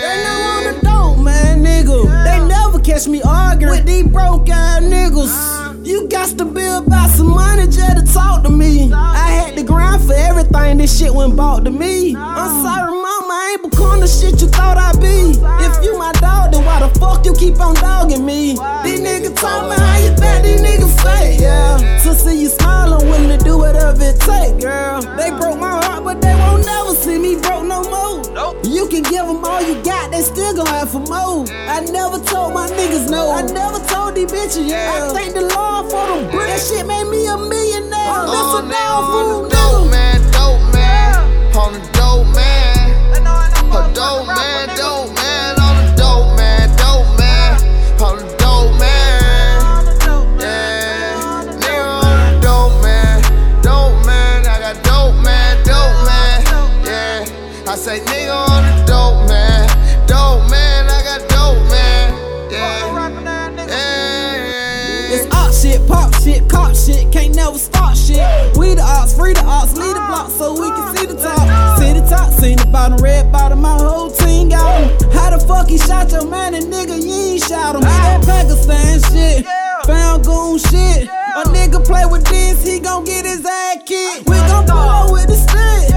[0.02, 1.98] They know I'm the dope, man, nigga.
[2.26, 5.30] They never catch me arguing with these broke ass niggas.
[5.30, 5.74] Uh-huh.
[5.84, 8.92] You got to be about some money just to talk to me.
[8.92, 12.16] I had to grind for everything this shit went bought to me.
[12.16, 13.19] I'm sorry, mama,
[13.50, 15.34] I ain't become the shit you thought I'd be.
[15.66, 18.54] If you my dog, then why the fuck you keep on dogging me?
[18.86, 21.82] These niggas talk me how you think these niggas fake, yeah.
[22.06, 25.02] To see you smile, I'm willing to do whatever it take, girl.
[25.18, 28.22] They broke my heart, but they won't never see me broke no more.
[28.70, 31.50] You can give them all you got, they still gon' have for more.
[31.50, 33.32] I never told my niggas no.
[33.34, 35.10] I never told these bitches, yeah.
[35.10, 36.70] I thank the Lord for them bricks.
[36.70, 38.14] That shit made me a millionaire.
[38.14, 40.09] Oh, That's a nigga dog on food, the dope, man,
[43.70, 45.60] A dope, man, dope, man.
[45.60, 47.58] On the dope, man, dope, man.
[48.02, 49.86] On the dope, man.
[50.40, 51.14] Yeah.
[51.62, 53.22] Nigga on the dope, man.
[53.62, 54.46] Dope, man.
[54.48, 56.44] I got dope, man, dope, man.
[56.84, 57.72] Yeah.
[57.72, 59.68] I say, nigga on the dope, man.
[60.08, 60.90] Dope, man.
[60.90, 62.14] I got dope, man.
[62.52, 62.98] Yeah.
[65.12, 68.22] It's op shit, pop shit, cop shit, can't never stop shit.
[68.58, 71.48] We the ops, free the ops, lead the block so we can see the top.
[71.80, 73.19] See the top, seen the bottom, red
[75.80, 77.82] shot your man and nigga, you ain't shot him.
[77.82, 79.46] That Pakistan shit,
[79.86, 81.08] found goon shit.
[81.36, 84.28] A nigga play with this, he gon' get his ass kicked.
[84.28, 85.94] We gon' pull up with the stick,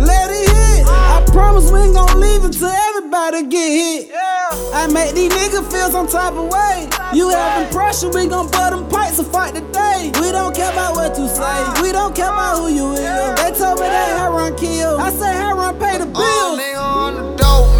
[0.00, 0.86] let it hit.
[0.86, 1.16] Uh.
[1.16, 4.12] I promise we ain't gon' leave until everybody get hit.
[4.74, 6.88] I make these niggas feel some type of way.
[7.14, 10.10] You having pressure, we gon' butt them pipes and fight today.
[10.20, 11.82] We don't care about what you say, uh.
[11.82, 13.00] we don't care about who you is.
[13.40, 14.98] They told me that Heron kill.
[14.98, 16.16] I say Heron pay the bills.
[16.18, 17.75] Oh, nigga on the dope,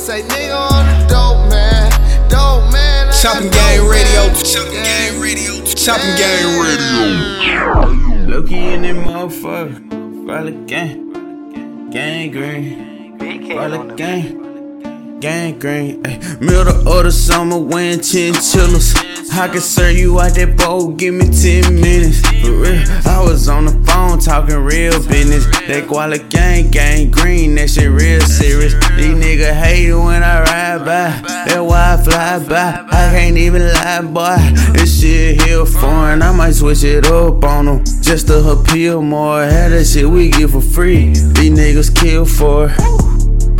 [0.00, 1.90] say, nigga on the dope, man.
[2.30, 3.12] Dope, man.
[3.20, 3.90] Chopping dope, Game man.
[3.90, 4.22] Radio.
[4.42, 5.64] Chopping Game Radio.
[5.64, 8.26] Chopping Game Radio.
[8.26, 10.26] Loki in that motherfucker.
[10.26, 11.90] Probably gang.
[11.90, 13.18] Gang green.
[13.54, 15.20] Roll the gang.
[15.20, 16.06] Gang green.
[16.06, 16.18] Ay.
[16.40, 18.94] Middle of the summer wearing chinchillas.
[19.32, 22.20] I can serve you out that bowl, give me 10 minutes.
[22.20, 25.46] For real, I was on the phone talking real business.
[25.66, 28.74] That Gwala gang, gang green, that shit real serious.
[28.96, 31.28] These niggas hate when I ride by.
[31.46, 32.86] That's why I fly by.
[32.90, 34.72] I can't even lie, boy.
[34.72, 37.84] This shit here foreign, I might switch it up on them.
[38.02, 39.42] Just to appeal more.
[39.42, 41.06] Had that shit we get for free.
[41.10, 43.09] These niggas kill for it.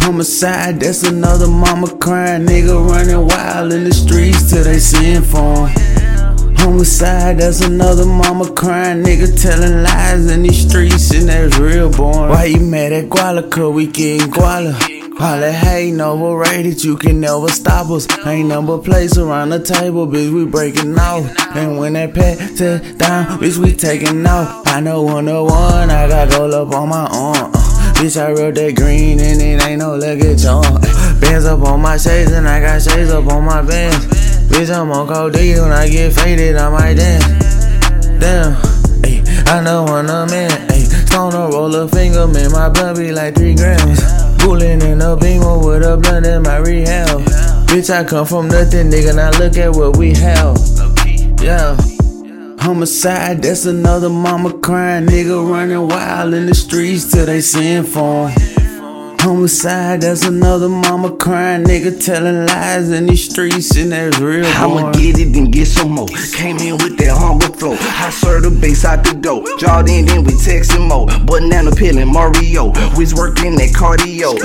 [0.03, 2.47] Homicide, that's another mama crying.
[2.47, 6.57] Nigga running wild in the streets till they send for him.
[6.57, 9.03] Homicide, that's another mama crying.
[9.03, 12.31] Nigga telling lies in these streets and that's real boring.
[12.31, 13.51] Why you mad at Guala?
[13.51, 15.01] Cause we getting Guala.
[15.21, 18.09] That hating overrated, you can never stop us.
[18.27, 21.25] Ain't number place around the table, bitch, we breaking off.
[21.55, 24.67] And when that pat set down, bitch, we taking off.
[24.67, 27.60] I know one to one, I got gold up on my arm.
[28.01, 30.81] Bitch, I wrote that green and it ain't no luggage on.
[31.21, 34.07] Bands up on my shades and I got shades up on my bands.
[34.49, 37.27] Bitch, I'm on codeine when I get faded, I might dance.
[38.19, 38.55] Damn,
[39.05, 41.09] ayy, I know when I'm in, ayy.
[41.09, 44.01] Stone a roll a finger, man, my blood be like three grams.
[44.39, 47.21] Bullin' in a beamer with a blunt in my rehab.
[47.69, 50.57] Bitch, I come from nothing, nigga, now look at what we have.
[51.43, 51.77] Yeah.
[52.61, 55.07] Homicide, that's another mama crying.
[55.07, 59.17] Nigga running wild in the streets till they send for him.
[59.19, 61.65] Homicide, that's another mama crying.
[61.65, 64.45] Nigga telling lies in these streets and that's real.
[64.45, 66.07] I'ma get it and get some more.
[66.35, 67.77] Came in with that humble flow.
[67.81, 69.43] I serve the bass out the door.
[69.59, 71.07] Jawed in, then we texting more.
[71.25, 72.73] Banana peeling Mario.
[72.95, 74.37] We's working that cardio.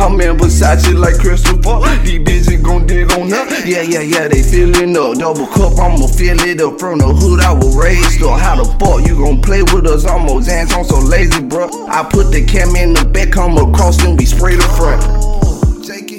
[0.00, 2.04] I'm in Versace like crystal Christopher.
[2.04, 3.48] These bitches gon' dig on up.
[3.64, 5.18] Yeah, yeah, yeah, they feelin' up.
[5.18, 6.78] Double cup, I'ma fill it up.
[6.78, 8.38] From the hood, I was raised up.
[8.38, 10.04] How the fuck you gon' play with us?
[10.04, 11.70] I'm Mozans, hands on so lazy, bruh.
[11.88, 15.02] I put the cam in the back, come across, and we spray the front.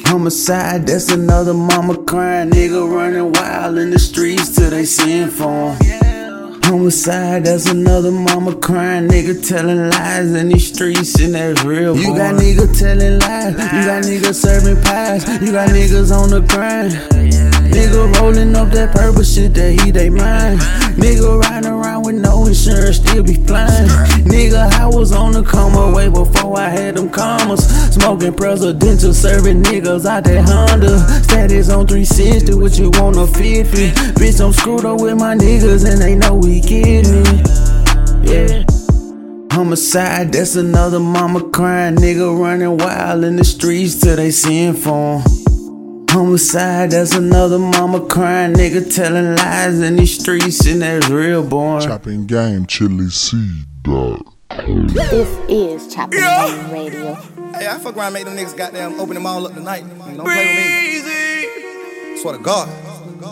[0.08, 2.50] Homicide, that's another mama crying.
[2.50, 6.19] Nigga running wild in the streets till they send for him.
[6.70, 9.08] Homicide, that's another mama crying.
[9.08, 11.98] Nigga telling lies in these streets and that's real.
[11.98, 13.54] You got niggas telling lies.
[13.54, 15.28] You got niggas serving pies.
[15.42, 17.59] You got niggas on the grind.
[17.70, 20.60] Nigga rolling up that purple shit that he they mind.
[20.98, 23.88] Nigga riding around with no insurance, still be flying.
[24.26, 27.66] Nigga, I was on the come away before I had them commas.
[27.94, 31.00] Smoking presidential, serving niggas out that Honda.
[31.24, 33.92] Status on 360, what you want a 50?
[34.20, 37.26] Bitch, I'm screwed up with my niggas and they know we kidding.
[38.24, 38.64] Yeah.
[39.52, 41.96] Homicide, that's another mama crying.
[41.96, 45.39] Nigga running wild in the streets till they send for him.
[46.12, 48.54] Homicide, that's another mama crying.
[48.54, 51.88] Nigga telling lies in these streets and that's real boring.
[51.88, 54.26] Chopping game, Chilly C, dog.
[54.50, 57.14] This is Chopping Game Radio.
[57.54, 59.82] Hey, I fuck around and make them niggas goddamn open them all up tonight.
[59.82, 62.18] Don't play with me.
[62.18, 62.89] Swear to God.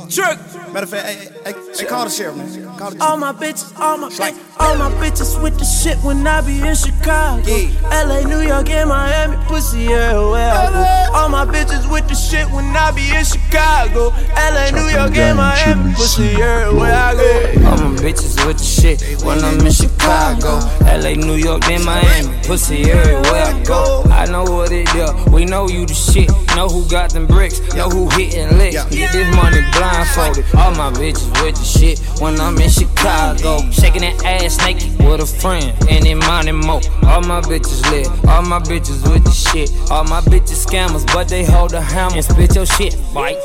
[0.10, 0.40] Trick.
[0.74, 2.78] Matter of fact, hey, hey, hey, hey call the sheriff, man.
[2.78, 6.26] Call the All my bitches, all my like, all my bitches with the shit when
[6.26, 7.44] I be in Chicago.
[7.92, 11.18] LA, New York, and Miami, pussy everywhere I go.
[11.18, 14.10] All my bitches with the shit when I be in Chicago.
[14.36, 17.68] LA, New York, and Miami, pussy everywhere I go.
[17.68, 20.60] All my bitches with the shit when I'm in Chicago.
[20.82, 22.36] LA, New York, then Miami.
[22.46, 24.04] Pussy everywhere I go.
[24.10, 25.26] I know what it it is.
[25.32, 26.30] We know you the shit.
[26.56, 27.60] Know who got them bricks.
[27.74, 28.84] Know who hitting licks.
[28.86, 30.46] Get this money blind blindfolded.
[30.56, 33.60] All my bitches with the shit when I'm in Chicago.
[33.72, 35.74] Shaking that ass naked with a friend.
[35.90, 36.82] And in money mo.
[37.04, 38.08] All my bitches lit.
[38.28, 39.72] All my bitches with the shit.
[39.92, 43.36] All my bitches scammers, but they hold a hammer and spit your shit, boy.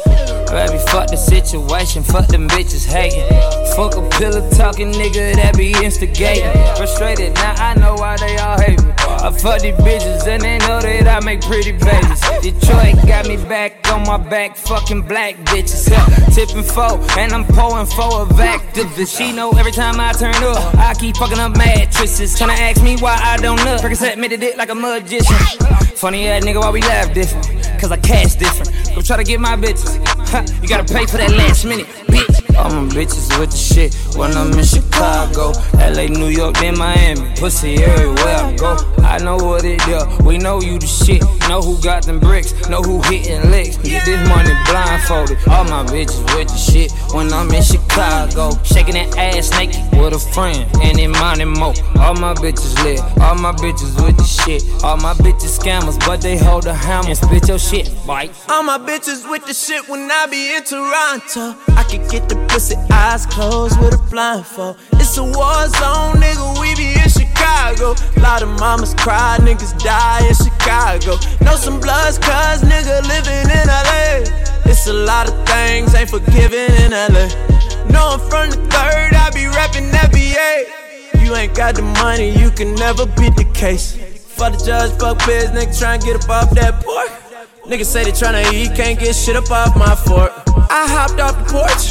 [0.51, 2.03] Baby, fuck the situation.
[2.03, 3.27] Fuck them bitches hating.
[3.77, 6.53] Fuck a pillow talking nigga that be instigating.
[6.77, 8.93] Frustrated, now I know why they all hate me.
[8.99, 12.21] I fuck these bitches and they know that I make pretty babies.
[12.43, 15.89] Detroit got me back on my back, fucking black bitches.
[15.91, 16.05] Yeah,
[16.55, 19.17] and I'm pouring four of activists.
[19.17, 22.39] She know every time I turn up, I keep fucking up mattresses.
[22.39, 23.81] Tryna ask me why I don't look.
[23.81, 25.37] Percocet made it like a magician.
[25.97, 27.47] Funny ass nigga, why we laugh different?
[27.81, 28.71] Cause I cash different.
[28.95, 29.97] Go try to get my bitches.
[30.29, 32.32] Ha, you gotta pay for that last minute, bitch.
[32.57, 37.33] All my bitches with the shit when I'm in Chicago, LA, New York, then Miami.
[37.37, 38.77] Pussy everywhere I go.
[39.03, 40.05] I know what it is.
[40.21, 41.23] We know you the shit.
[41.49, 42.53] Know who got them bricks.
[42.69, 43.77] Know who hitting licks.
[43.79, 45.39] Get this money blindfolded.
[45.49, 48.53] All my bitches with the shit when I'm in Chicago.
[48.63, 50.69] Shaking that ass naked with a friend.
[50.83, 51.73] And in money mo.
[51.97, 53.01] All my bitches lit.
[53.21, 54.63] All my bitches with the shit.
[54.85, 58.33] All my bitches scammers, but they hold a hammer and spit your shit, bite.
[58.49, 61.55] All my bitches with the shit when I be in Toronto.
[61.77, 64.77] I can get the pussy eyes closed with a blindfold.
[64.95, 66.61] It's a war zone, nigga.
[66.61, 67.33] We be in Chicago.
[67.43, 67.95] Chicago.
[68.21, 71.19] Lot of mamas cry, niggas die in Chicago.
[71.45, 74.23] Know some bloods, cuz nigga living in LA.
[74.65, 77.27] It's a lot of things ain't forgiven in LA.
[77.91, 81.25] Know I'm from the third, I be rapping NBA.
[81.25, 83.97] You ain't got the money, you can never beat the case.
[84.37, 87.11] Fuck the judge, fuck biz, nigga try and get up off that porch.
[87.67, 90.33] Niggas say they tryna eat, can't get shit up off my fork.
[90.71, 91.85] I hopped off the porch,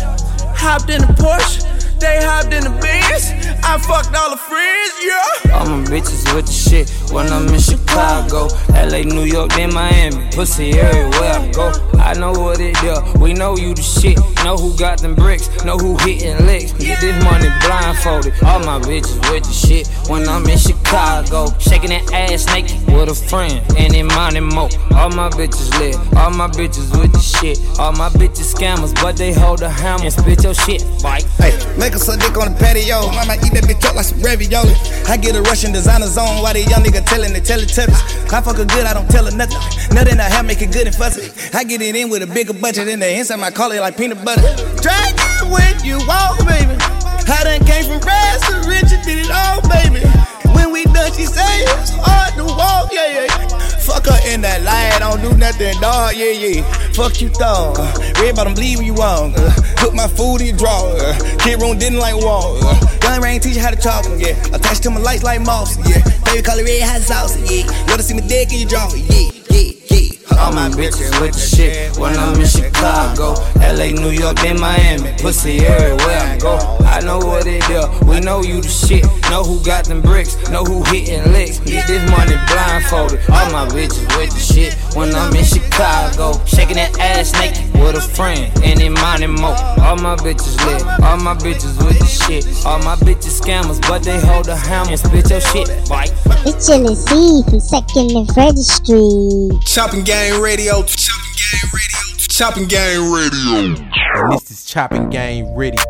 [0.62, 1.71] hopped in the Porsche.
[2.02, 3.30] They hopped in the Benz.
[3.64, 5.54] I fucked all the friends, yeah.
[5.54, 8.48] All my bitches with the shit when I'm in Chicago.
[8.74, 10.28] LA, New York, then Miami.
[10.32, 11.72] Pussy everywhere I go.
[12.00, 12.96] I know what it do.
[13.20, 14.18] We know you the shit.
[14.44, 15.48] Know who got them bricks.
[15.64, 16.74] Know who hitting licks.
[16.74, 18.34] Get this money blindfolded.
[18.44, 21.54] All my bitches with the shit when I'm in Chicago.
[21.60, 23.62] Shaking that ass naked with a friend.
[23.78, 24.70] And in money mo.
[24.96, 25.96] All my bitches lit.
[26.18, 27.62] All my bitches with the shit.
[27.80, 30.84] All my bitches scammers, but they hold a hammer and spit your shit.
[31.04, 31.24] Bite.
[31.38, 31.54] Hey,
[31.92, 33.04] make us a dick on the patio.
[33.20, 34.72] I might eat that bitch up like some ravioli.
[35.12, 38.32] I get a Russian designer zone while they young nigga telling the Teletubbies.
[38.32, 39.60] I fuck her good, I don't tell her nothing.
[39.92, 41.28] Nothing I have make it good and fuzzy.
[41.54, 43.98] I get it in with a bigger budget than the inside my call it like
[43.98, 44.42] peanut butter.
[44.80, 46.80] Drag it when you walk, baby.
[46.80, 50.31] I done came from rags to riches, did it all, baby.
[50.62, 53.48] When we done, she say it's hard to walk, yeah, yeah.
[53.82, 56.62] Fuck her in that light, don't do nothing, dog, yeah, yeah.
[56.94, 57.74] Fuck you, thong.
[58.22, 59.34] Red bottom, believe what you want.
[59.36, 60.94] Uh, put my food in your drawer.
[61.02, 62.60] Uh, kid room didn't like wall.
[62.62, 64.38] Uh, gun rain teach you how to talk, yeah.
[64.54, 65.98] Attached to my lights like moss, yeah.
[66.26, 67.66] Baby call it red hot sauce, yeah.
[67.90, 70.21] Wanna see me dick in your drawer, yeah, yeah, yeah.
[70.40, 73.36] All my bitches with the shit when I'm in Chicago.
[73.60, 75.14] LA, New York, then Miami.
[75.20, 76.58] Pussy everywhere I go.
[76.86, 77.84] I know what it do.
[78.06, 79.04] We know you the shit.
[79.30, 80.36] Know who got them bricks.
[80.50, 81.60] Know who hitting licks.
[81.60, 83.20] Get this money blindfolded.
[83.30, 86.34] All my bitches with the shit when I'm in Chicago.
[86.46, 88.52] Shaking that ass naked with a friend.
[88.64, 89.56] And in money mo.
[89.82, 90.84] All my bitches lit.
[91.04, 92.46] All my bitches with the shit.
[92.66, 95.68] All my bitches scammers, but they hold a hammer spit your shit.
[95.90, 96.14] Bite.
[96.46, 99.62] It's Chilly C from Second and Freddie Street.
[99.66, 100.84] Chopping Game Radio.
[100.84, 102.18] Chopping Game Radio.
[102.30, 103.84] Chopping Game Radio.
[104.16, 105.82] And this is Chopping Game Radio.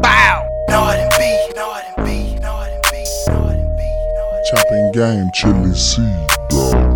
[0.00, 0.64] Bow.
[0.68, 3.76] Know it and be, know it and be, know it and be, know it and
[3.76, 4.50] be.
[4.50, 6.00] Chopping Game Chilly C
[6.48, 6.91] dog.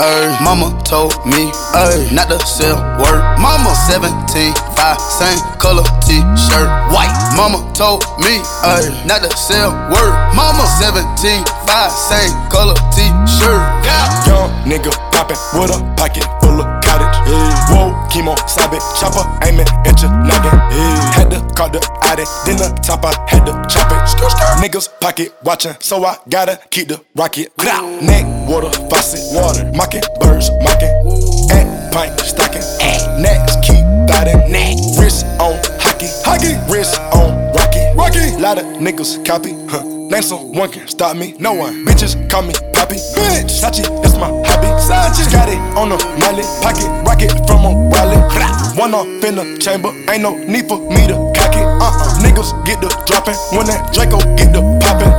[0.00, 3.22] Ay, mama told me, ay, not to sell word.
[3.38, 7.14] Mama 17, 5, same color t-shirt, white.
[7.36, 10.14] Mama told me, ay, not to sell word.
[10.34, 13.62] Mama 17, 5, same color t-shirt.
[13.86, 14.26] Yeah.
[14.26, 16.73] Young nigga poppin' with a pocket full of
[17.34, 17.70] cottage.
[17.70, 20.58] Whoa, chemo, sabe, chopper, aiming at your noggin.
[21.14, 24.04] Had to call the addy, then the top I had to chop it.
[24.62, 27.52] Niggas pocket watchin', so I gotta keep the rocket.
[27.58, 30.94] Neck, water, faucet, water, mocking, birds, mocking.
[31.50, 32.62] At pint, stocking.
[33.20, 34.50] Next, keep biting.
[34.50, 38.36] Neck, wrist on hockey, hockey, wrist on rocky, rocky.
[38.40, 39.93] Lot of niggas copy, huh?
[40.10, 41.84] Name someone can stop me, no one.
[41.86, 43.48] Bitches call me Poppy, bitch.
[43.48, 44.68] Sachi, that's my hobby.
[44.76, 48.24] Sachi, got it on the mallet, pocket rocket from a wallet.
[48.76, 51.62] One off in the chamber, ain't no need for me to cock it.
[51.62, 55.13] Uh uh, niggas get the dropping when that Draco get the popping.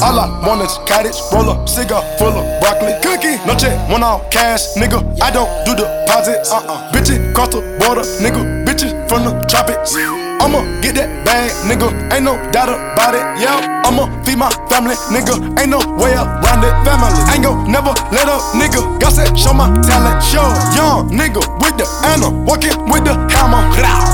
[0.00, 3.34] All I want is cottage, roll up, cigar full of broccoli, cookie.
[3.46, 5.02] No check, one off cash, nigga.
[5.20, 6.52] I don't do deposits.
[6.52, 8.62] Uh uh, bitches cross the border, nigga.
[8.64, 9.96] Bitches from the tropics.
[10.38, 11.90] I'ma get that bag, nigga.
[12.14, 13.26] Ain't no doubt about it.
[13.42, 15.34] Yeah, I'ma feed my family, nigga.
[15.58, 16.70] Ain't no way around it.
[16.86, 19.02] Family, ain't gon' never let up, nigga.
[19.02, 20.22] God said, show my talent.
[20.22, 20.46] Show
[20.78, 23.66] young nigga with the anna, walking with the hammer.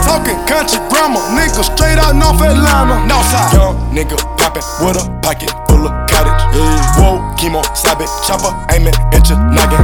[0.08, 1.60] Talking country grammar, nigga.
[1.60, 3.04] Straight out North Atlanta.
[3.04, 5.63] Northside, young nigga poppin' with a pocket
[6.54, 6.94] full of cottage.
[6.96, 9.82] Whoa, chemo, sabe, chopper, aiming at your noggin.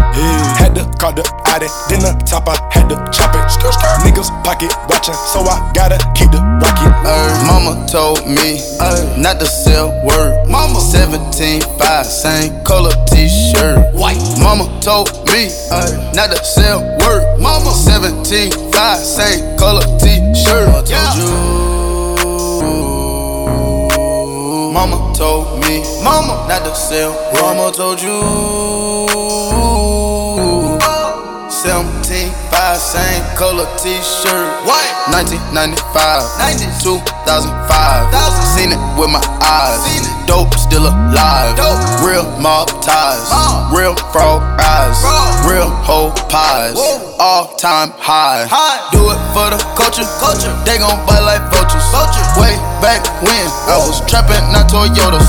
[0.56, 3.40] Had to call the addy, then the top I had to chop it.
[4.06, 6.92] Niggas pocket watching, so I gotta keep the rocket.
[7.04, 10.46] Ay, mama told me ay, not to sell word.
[10.48, 13.94] Mama 17, 5, same color t-shirt.
[13.94, 14.20] White.
[14.38, 17.38] Mama told me ay, not to sell word.
[17.40, 20.90] Mama 17, 5, same color t-shirt.
[24.72, 25.59] Mama told you.
[25.70, 27.12] Mama me, Mama not to sell.
[27.34, 28.18] Mama told you.
[31.50, 34.66] 17, 5, same color t-shirt.
[34.66, 34.94] White.
[35.12, 38.10] 1995, 2005.
[38.56, 40.19] Seen it with my eyes.
[40.30, 41.56] Dope still alive.
[41.58, 42.06] Dope.
[42.06, 43.26] Real mob ties.
[43.74, 45.02] Real frog eyes.
[45.42, 46.78] Real whole pies.
[47.18, 48.46] All time high.
[48.46, 48.78] high.
[48.94, 50.06] Do it for the culture.
[50.22, 50.54] culture.
[50.62, 51.82] They gon' bite like vulture.
[51.90, 52.30] vultures.
[52.38, 55.26] Way back when I was trapping, not Toyotas.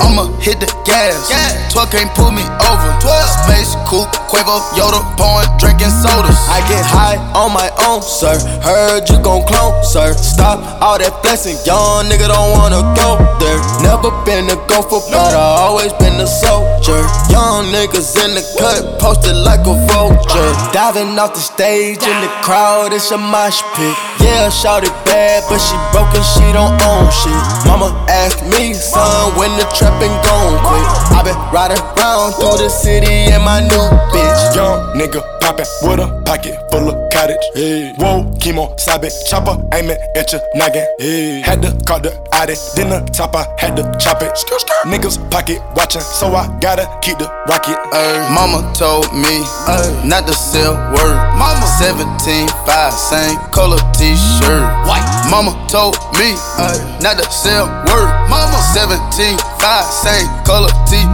[0.00, 1.28] I'ma hit the gas.
[1.68, 2.88] 12 can't pull me over.
[3.04, 3.44] 12.
[3.44, 6.40] Space, coupe, Quavo, Yoda, pouring, drinking sodas.
[6.48, 8.40] I get high on my own, sir.
[8.64, 10.16] Heard you gon' clone, sir.
[10.16, 13.60] Stop all that flexing, young nigga don't wanna go there.
[13.82, 17.02] Never been a gopher, but I always been a soldier.
[17.32, 20.50] Young niggas in the cut, posted like a vulture.
[20.70, 23.96] Diving off the stage in the crowd, it's a mosh pit.
[24.20, 27.42] Yeah, shout it bad, but she broken, she don't own shit.
[27.66, 30.86] Mama asked me, son, when the trapping gon' quit.
[31.14, 34.54] I been riding around through the city in my new bitch.
[34.54, 37.36] Young nigga poppin' with a pocket full of cottage.
[37.54, 37.92] Hey.
[37.96, 40.86] Whoa, chemo, sabe, chopper, aiming at your noggin.
[40.98, 41.40] Hey.
[41.40, 44.27] Had to call the Audi, then the top, I had to chop it.
[44.34, 44.58] Skr.
[44.86, 47.78] Niggas pocket watching, so I gotta keep the rocket.
[47.92, 51.16] Ay, mama told me ay, not to sell word.
[51.36, 54.64] Mama 17, 5, same color t-shirt.
[54.86, 55.06] White.
[55.30, 58.10] Mama told me ay, not to sell word.
[58.28, 61.04] Mama 17, 5, same color told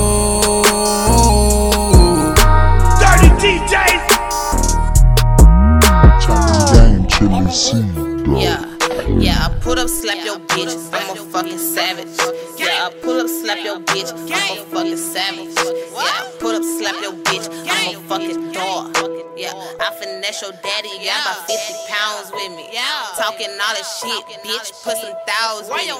[7.56, 8.68] Yeah,
[9.16, 10.76] yeah, I put up, slap your bitch.
[10.92, 12.12] I'm a fucking savage.
[12.60, 14.12] Yeah, I pull up, slap your bitch.
[14.12, 15.56] I'm a fucking savage.
[15.56, 17.48] Yeah, I put up, slap your bitch.
[17.64, 18.92] I'm a fucking dog.
[19.40, 21.00] Yeah, I finesse your daddy.
[21.00, 22.68] Got about 50 pounds with me.
[22.76, 23.16] Yeah.
[23.16, 24.76] Talking all this shit, bitch.
[24.84, 25.96] Put some thousands with me.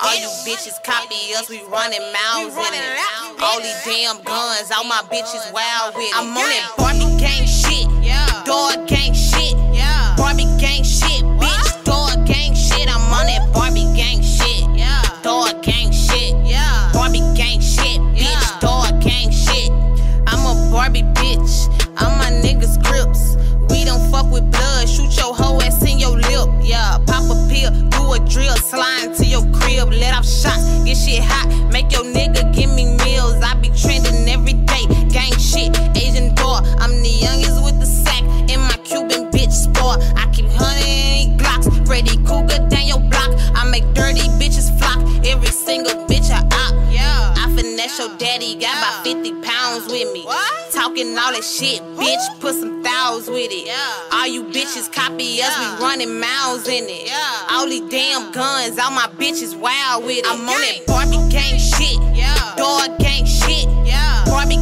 [0.00, 1.50] All you bitches copy us.
[1.50, 3.44] We running mouths in it.
[3.44, 4.72] All these damn guns.
[4.72, 6.16] All my bitches wild with it.
[6.16, 7.92] I'm on that Barbie gang shit.
[8.00, 8.24] Yeah.
[8.48, 9.52] dog gang shit.
[9.72, 10.14] Yeah.
[10.16, 10.93] Barbie gang shit,
[24.34, 24.88] with blood.
[24.88, 26.50] Shoot your hoe ass in your lip.
[26.60, 30.96] Yeah, pop a pill, do a drill, slide to your crib, let off shots, get
[30.96, 31.46] shit hot.
[31.72, 33.40] Make your nigga give me meals.
[33.40, 34.84] I be trending every day.
[35.08, 36.66] Gang shit, Asian Doll.
[36.82, 40.02] I'm the youngest with the sack in my Cuban bitch sport.
[40.18, 43.30] I keep hunting Glocks, Freddy Krueger down your block.
[43.54, 44.98] I make dirty bitches flock.
[45.24, 46.74] Every single bitch I op.
[46.92, 48.56] Yeah, I finesse your daddy.
[48.56, 50.26] Got about 50 pounds with me.
[50.84, 52.40] Talking all that shit, bitch.
[52.40, 53.72] Put some thousands with it.
[54.12, 55.56] All you bitches copy us.
[55.58, 57.10] We running miles in it.
[57.50, 58.78] All these damn guns.
[58.78, 60.26] All my bitches wild with it.
[60.28, 61.96] I'm on that Barbie gang shit.
[62.14, 62.36] Yeah.
[62.58, 63.64] dog gang shit.
[64.26, 64.60] Barbie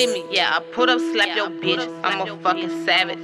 [0.00, 0.34] pounds with me.
[0.34, 1.86] Yeah, I put up, slap your bitch.
[2.04, 3.18] I'm a fucking savage.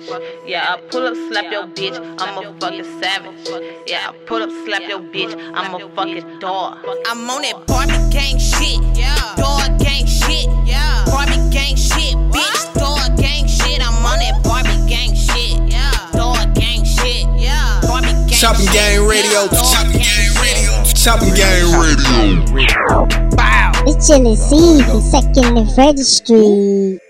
[0.46, 1.96] Yeah, I pull up, slap your bitch.
[2.18, 3.48] I'm a fucking savage.
[3.86, 5.34] Yeah, I pull up, slap your bitch.
[5.54, 6.78] I'm a fucking dog.
[7.06, 8.80] I'm on that Barbie gang shit.
[8.96, 10.48] Yeah, dog gang shit.
[10.66, 12.74] Yeah, Barbie gang shit, bitch.
[12.74, 13.80] Dog gang shit.
[13.80, 15.60] I'm on that Barbie gang shit.
[15.70, 17.26] Yeah, dog gang shit.
[17.86, 18.74] Barbie gang Chopping shit.
[18.74, 19.48] Gang Radio.
[19.48, 20.25] Chopping Gang Radio.
[20.96, 23.06] Chopping Game Radio.
[23.86, 27.00] It's C for Second and Freddy Street.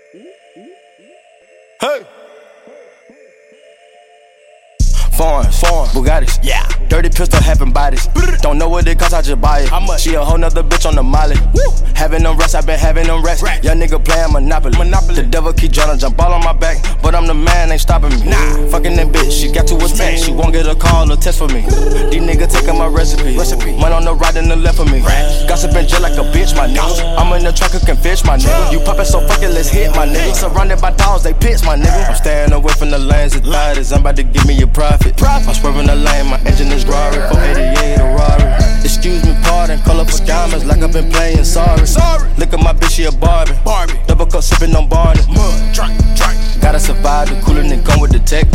[5.89, 6.39] Bugattis.
[6.43, 6.67] Yeah.
[6.87, 8.07] Dirty pistol, having bodies.
[8.41, 9.69] Don't know what it costs, I just buy it.
[9.69, 10.01] How much?
[10.01, 11.35] She a whole nother bitch on the molly.
[11.53, 11.61] Woo.
[11.95, 13.41] Having them rest, I been having them rest.
[13.63, 14.77] Young nigga playing Monopoly.
[14.77, 15.15] Monopoly.
[15.15, 17.81] The devil keep trying to jump all on my back, but I'm the man, ain't
[17.81, 18.29] stopping me.
[18.29, 18.67] Nah.
[18.69, 20.21] Fucking that bitch, she got to attach.
[20.21, 21.61] She won't get a call or text for me.
[21.61, 23.35] These niggas taking my recipe.
[23.35, 23.75] Recipe.
[23.77, 25.01] Money on the right and the left of me.
[25.47, 27.17] Gossiping just like a bitch, my nigga.
[27.17, 28.71] I'm in the truck can fish, my nigga.
[28.71, 30.35] You poppin' so fucking, let's hit, my nigga.
[30.35, 32.09] Surrounded by dogs, they pitch, my nigga.
[32.09, 33.93] I'm staying away from the lanes of thotties.
[33.93, 35.21] I'm about to give me a profit.
[35.23, 37.17] I'm swerving the lane, my engine is Rari.
[37.31, 38.45] 488 a Rari.
[38.83, 39.79] Excuse me, pardon.
[39.81, 41.87] Colorful diamonds like I've been playing sorry.
[41.87, 42.29] Sorry.
[42.37, 43.53] Look at my bitch, she a Barbie.
[43.63, 43.99] Barbie.
[44.07, 45.21] Double cup sipping on Barney.
[45.27, 46.37] Mud, drink, drink.
[46.61, 48.45] Gotta survive the cooler than come with the tech.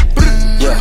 [0.61, 0.79] Yeah.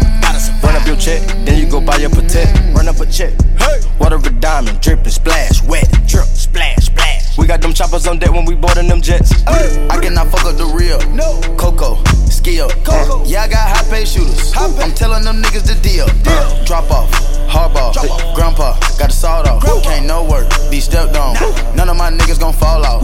[0.64, 2.58] Run up your check, then you go buy your protect.
[2.74, 3.34] Run up a check.
[3.60, 3.82] Hey.
[4.00, 7.38] Water a diamond, dripping, splash, wet, drip, splash, splash.
[7.38, 9.32] We got them choppers on deck when we boarding them jets.
[9.46, 11.00] I cannot fuck up the real.
[11.12, 11.42] No.
[11.58, 12.70] Coco, skill.
[12.84, 13.26] Coco.
[13.26, 14.54] Yeah, I got high pay shooters.
[14.56, 16.06] I'm telling them niggas the deal.
[16.26, 16.31] Uh,
[16.66, 17.92] drop off, hardball,
[18.34, 19.64] grandpa, got the sawed off.
[19.84, 21.36] Can't no work, be stepped on.
[21.76, 23.04] None of my niggas gon' fall off.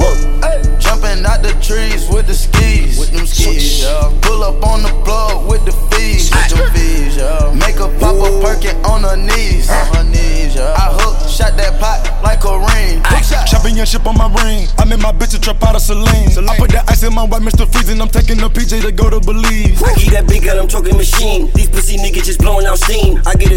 [0.80, 4.14] Jumping out the trees with the skis, with them skis, yeah.
[4.22, 7.54] Pull up on the plug with the fees, with them fees, yeah.
[7.54, 10.74] Make a pop a perkin on her knees, on her knees, yeah.
[10.78, 13.04] I hook, shot that pot like a ring.
[13.48, 14.68] Championship on my ring.
[14.78, 16.32] I made my bitch a trap out of Celine.
[16.38, 17.68] I put that ice in my white Mr.
[17.68, 18.02] Freezing.
[18.02, 19.82] I'm taking the PJ to go to Belize.
[19.84, 21.52] I keep that big gun, I'm talking machine.
[21.54, 23.22] These pussy niggas just blowing out steam.
[23.26, 23.57] I get it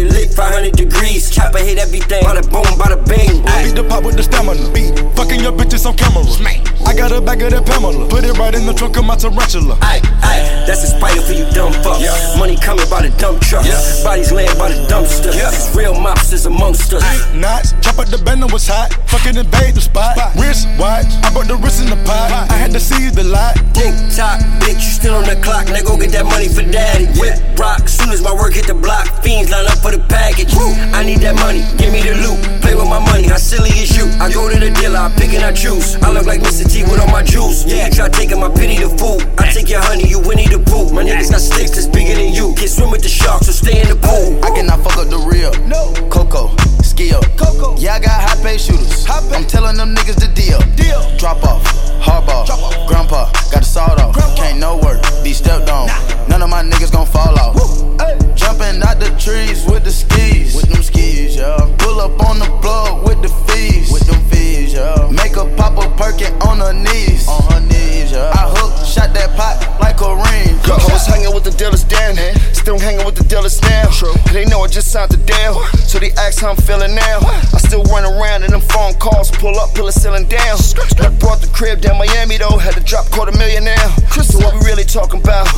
[1.61, 2.23] Chopper hit everything.
[2.23, 3.43] Bada boom, bada bing.
[3.43, 3.47] Bang.
[3.47, 4.71] I beat the pop with the stamina.
[4.73, 4.97] Beat.
[5.15, 6.21] Fucking your bitches on camera.
[6.85, 8.07] I got a bag of that Pamela.
[8.09, 9.77] Put it right in the trunk of my tarantula.
[9.81, 12.01] Aye, aye, that's a spider for you dumb fucks.
[12.01, 12.15] Yeah.
[12.37, 13.65] Money coming by the dump truck.
[13.65, 13.79] Yeah.
[14.03, 15.31] Bodies laying by the dumpster.
[15.31, 15.53] Yeah.
[15.77, 17.03] Real mobsters amongst us.
[17.35, 18.91] Knots, chop up the bend was hot.
[19.07, 20.17] Fucking invade the spot.
[20.35, 22.49] Wrist watch, I brought the wrist in the pot.
[22.49, 23.55] I had to see the lot.
[23.77, 25.67] Tick tock, bitch, you still on the clock.
[25.67, 27.07] Now go get that money for daddy.
[27.19, 29.05] Whip rock, soon as my work hit the block.
[29.23, 30.51] Fiends line up for the package.
[30.91, 32.39] I need that money, give me the loot.
[32.61, 34.07] Play with my money, how silly is you?
[34.19, 35.95] I go to the dealer, I pick and I choose.
[36.01, 36.63] I look like Mr.
[36.63, 37.65] T with all my juice.
[37.65, 39.27] Yeah, you try taking my pity to food.
[39.37, 40.93] I take your honey, you Winnie the Pooh.
[40.93, 42.53] My niggas got sticks that's bigger than you.
[42.55, 44.39] Can't swim with the sharks, so stay in the pool.
[44.45, 45.51] I cannot fuck up the real.
[45.67, 45.91] No.
[46.09, 47.21] Coco, skill.
[47.35, 47.75] Coco.
[47.77, 49.05] Yeah, I got high pay shooters.
[49.05, 49.43] High pay.
[49.43, 50.59] I'm telling them niggas the deal.
[50.75, 51.01] Deal.
[51.17, 51.63] Drop off,
[52.01, 52.45] hardball.
[52.87, 54.15] Grandpa, got the sawed off.
[54.35, 55.87] Can't no work, be stepped on.
[56.27, 57.55] None of my niggas gon' fall off.
[58.35, 60.55] Jumping out the trees with the skis.
[60.55, 61.57] With them skis, yeah.
[61.77, 63.91] Pull up on the plug with the fees.
[63.91, 65.09] With them fees, yeah.
[65.11, 67.27] Make a pop a perkin on her knees.
[67.27, 68.31] On her knees, yeah.
[68.33, 70.57] I hook, shot that pot like a ring.
[70.65, 72.15] Yo, I was hanging with the dealers then,
[72.53, 73.89] still hanging with the dealers now.
[73.91, 74.13] True.
[74.31, 77.19] They know I just signed the deal, so they ask how I'm feeling now.
[77.21, 80.57] I still run around in them phone calls, pull up, pull a ceiling down.
[81.01, 83.89] I brought the crib down Miami though, had to drop quarter million now.
[84.21, 85.49] So what we really talking about?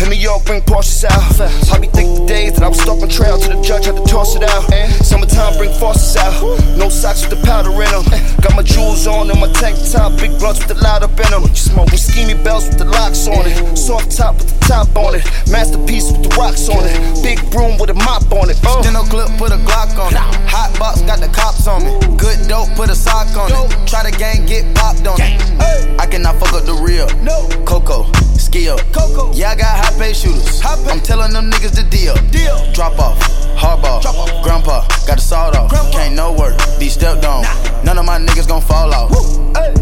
[0.00, 1.40] In New York, bring Porsches out.
[1.72, 4.04] I be think the days that I was stalking trail to the judge, had to
[4.04, 4.64] toss it out.
[5.04, 6.36] Summertime, bring faucets out.
[6.76, 8.04] No socks with the powder in them.
[8.40, 11.30] Got my jewels on and my tank top, big blunts with the light up in
[11.30, 11.44] them.
[11.54, 13.76] Smoking schemy bells with the locks on it.
[13.76, 15.24] Soft top with the top on it.
[15.48, 16.96] Masterpiece with the rocks on it.
[17.22, 18.56] Big broom with a mop on it.
[18.64, 18.82] Uh.
[18.82, 20.20] Steno clip, put a Glock on it.
[20.48, 21.92] Hot box, got the cops on me.
[22.16, 23.88] Good dope, put a sock on it.
[23.88, 25.75] Try the gang, get popped on it.
[25.98, 27.06] I cannot fuck up the real.
[27.22, 27.48] No.
[27.64, 28.78] Coco, skill.
[28.92, 29.32] Coco.
[29.32, 30.60] Yeah, I got high pay shooters.
[30.64, 32.14] I'm telling them niggas the deal.
[32.30, 32.56] Deal.
[32.72, 33.18] Drop off,
[33.56, 34.02] hardball.
[34.02, 34.44] Drop off.
[34.44, 35.70] Grandpa, got the sawed off.
[35.70, 35.90] Grandpa.
[35.92, 37.42] Can't no work, be stepped on.
[37.42, 37.82] Nah.
[37.82, 39.10] None of my niggas gon' fall off.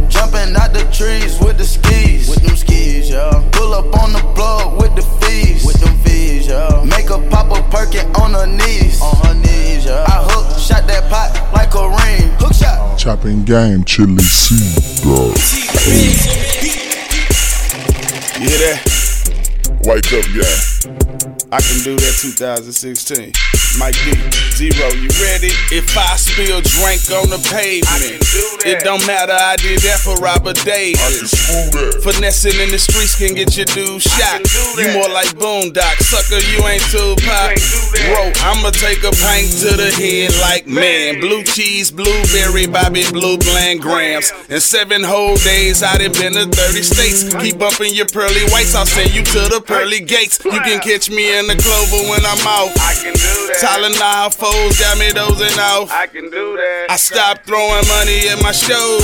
[0.08, 2.28] Jumping out the trees with the skis.
[2.28, 3.30] With them skis, yeah.
[3.52, 5.64] Pull up on the plug with the fees.
[5.66, 6.84] With them fees, yeah.
[6.84, 9.00] Make a pop a perkin on her knees.
[9.00, 10.04] On her knees, yeah.
[10.06, 12.30] I hook, shot that pot like a ring.
[12.38, 12.98] Hook shot.
[12.98, 14.54] Chopping game, Chilly C,
[15.02, 15.34] dog.
[15.86, 15.90] You
[18.40, 18.80] hear that?
[19.84, 21.43] Wake up, yeah.
[21.54, 23.30] I can do that 2016.
[23.78, 24.10] Mike D,
[24.58, 25.54] Z-Ro, you ready?
[25.70, 28.22] If I spill drink on the pavement,
[28.66, 31.30] it don't matter, I did that for Robert Davis.
[32.02, 34.42] Finessing in the streets can get your dude shot.
[34.78, 37.58] You more like Boondock, sucker, you ain't Tupac.
[38.02, 41.18] Bro, I'ma take a pint to the head like man.
[41.22, 44.30] Blue cheese, blueberry, Bobby Blue Bland grams.
[44.50, 47.30] In seven whole days, I done been to 30 states.
[47.42, 50.42] Keep bumping your pearly whites, I'll send you to the pearly gates.
[50.44, 52.72] You can catch me in the clover when I'm out.
[52.80, 53.60] I can do that.
[53.60, 55.90] Tylenol foes got me dozing off.
[55.90, 56.86] I can do that.
[56.90, 59.02] I stop throwing money at my shows.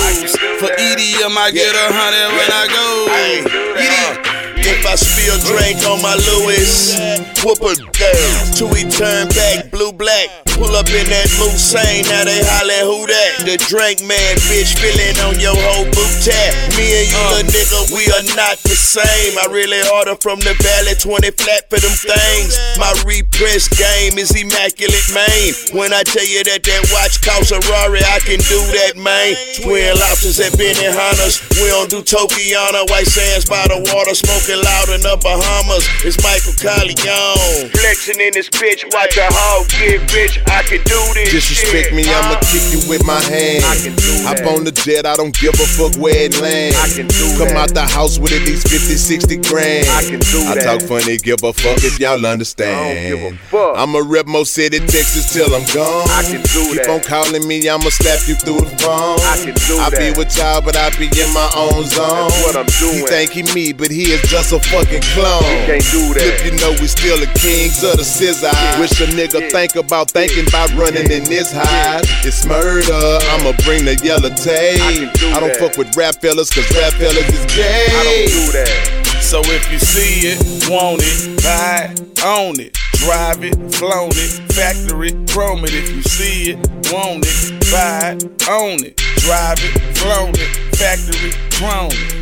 [0.60, 4.39] For EDM, I get a hundred when I go.
[4.62, 6.96] If I spill drink on my Louis,
[7.44, 10.28] whoop a down till we turn back blue black.
[10.60, 13.48] Pull up in that Moussain, now they hollin' who that?
[13.48, 16.52] The drink man, bitch, feeling on your whole boot tap.
[16.76, 19.40] Me and you, little nigga, we are not the same.
[19.40, 22.60] I really order from the valley, 20 flat for them things.
[22.76, 25.48] My repress game is immaculate, man.
[25.72, 29.32] When I tell you that that watch costs a Rari, I can do that, man.
[29.64, 31.40] Twin lobsters at Benihana's.
[31.56, 35.86] We don't do Tokiana, white sands by the water, smoking loud in the Bahamas.
[36.02, 37.70] It's Michael Corleone.
[37.70, 40.40] Flexing in this bitch, watch a hog get rich.
[40.46, 41.30] I can do this.
[41.30, 41.94] Disrespect shit.
[41.94, 43.64] me, I'ma kick you with my hand.
[43.64, 44.48] I can do Hop that.
[44.50, 46.74] on the jet, I don't give a fuck where it land.
[46.76, 47.70] I can do Come that.
[47.70, 49.86] out the house with at least 50, 60 grand.
[49.90, 50.64] I can do I that.
[50.64, 52.74] talk funny, give a fuck if y'all understand.
[52.74, 53.78] I don't give a fuck.
[53.78, 56.08] I'ma rep Mo City, Texas till I'm gone.
[56.10, 56.88] I can do Keep that.
[56.90, 59.20] on calling me, I'ma slap you through the phone.
[59.20, 59.98] I can do I that.
[59.98, 62.28] be with y'all, but I be in my own zone.
[62.30, 63.04] That's what I'm doing.
[63.04, 65.44] He think he me, but he is just a fucking clone.
[65.44, 66.24] He can't do that.
[66.24, 68.48] If you know we still the kings of the scissor.
[68.80, 72.00] Wish a nigga think about thinking about running in this high.
[72.24, 73.20] It's murder.
[73.36, 74.80] I'ma bring the yellow tape.
[74.80, 75.60] I, do I don't that.
[75.60, 77.86] fuck with rap fellas, cause rap fellas is gay.
[77.92, 78.96] I don't do that.
[79.20, 82.74] So if you see it, want it, buy it, own it.
[83.04, 85.74] drive it, flown it, factory, chrome it.
[85.74, 86.58] If you see it,
[86.92, 92.16] want it, buy it, own it, drive it, flown it, factory, chrome it.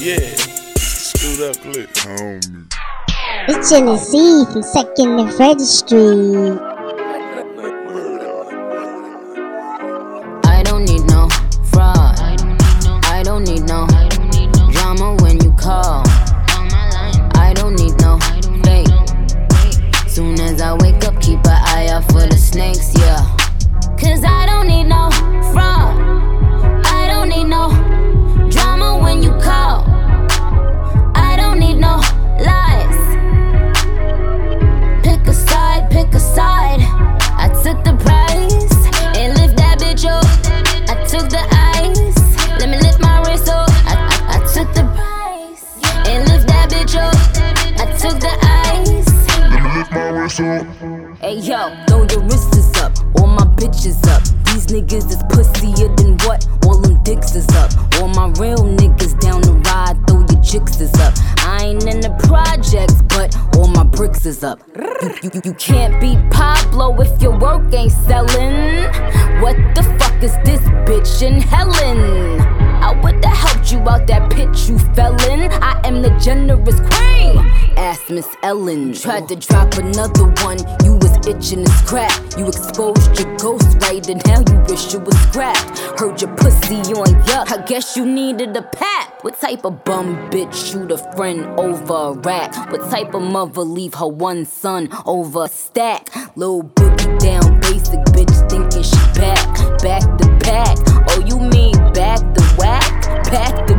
[0.00, 0.49] Yeah,
[1.20, 1.88] scoot up click.
[1.94, 2.72] Homie.
[3.48, 5.64] It's Genesee from 2nd and Freddy
[87.70, 89.22] guess you needed a pap.
[89.22, 92.52] What type of bum bitch shoot a friend over a rack?
[92.72, 96.08] What type of mother leave her one son over a stack?
[96.34, 100.78] Little boogie down basic bitch thinking she back, back to back.
[101.10, 102.90] Oh, you mean back to whack?
[103.30, 103.69] Back.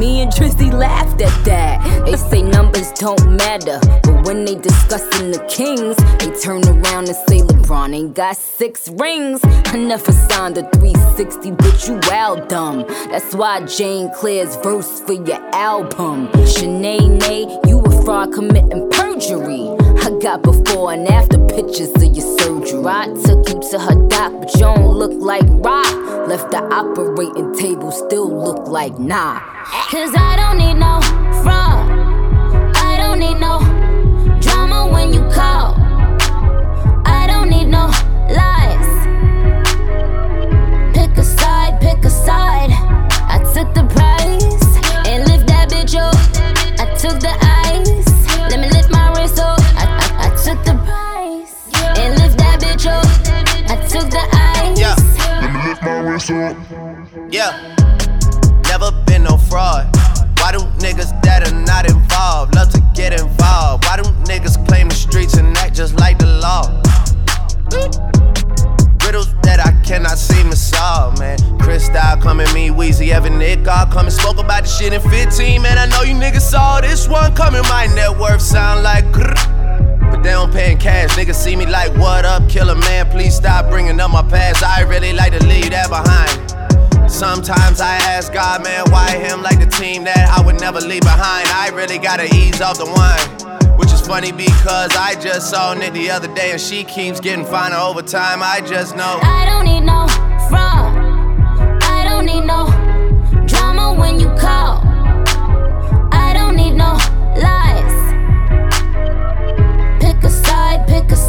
[0.00, 2.06] Me and Tristy laughed at that.
[2.06, 7.16] They say numbers don't matter, but when they discussing the Kings, they turn around and
[7.28, 9.40] say LeBron ain't got six rings.
[9.44, 12.86] I never signed a 360, but you wild dumb.
[13.10, 16.28] That's why Jane Claire's verse for your album.
[16.48, 19.68] Shanae, you a fraud committing perjury.
[20.00, 22.86] I got before and after pictures of your surgery.
[22.86, 25.92] I took you to her doc, but you don't look like rock.
[26.26, 29.60] Left the operating table, still look like nah.
[29.90, 31.00] Cause I don't need no
[31.42, 31.89] fraud.
[76.80, 77.62] This one coming.
[77.62, 79.34] My net worth sound like grrr.
[80.10, 81.10] But they don't pay in cash.
[81.10, 83.10] Niggas see me like, what up, killer man?
[83.10, 84.62] Please stop bringing up my past.
[84.62, 87.10] I really like to leave that behind.
[87.10, 91.02] Sometimes I ask God, man, why him like the team that I would never leave
[91.02, 91.48] behind?
[91.48, 93.78] I really gotta ease off the wine.
[93.78, 97.44] Which is funny because I just saw Nick the other day and she keeps getting
[97.44, 98.42] finer over time.
[98.42, 99.18] I just know.
[99.22, 100.06] I don't need no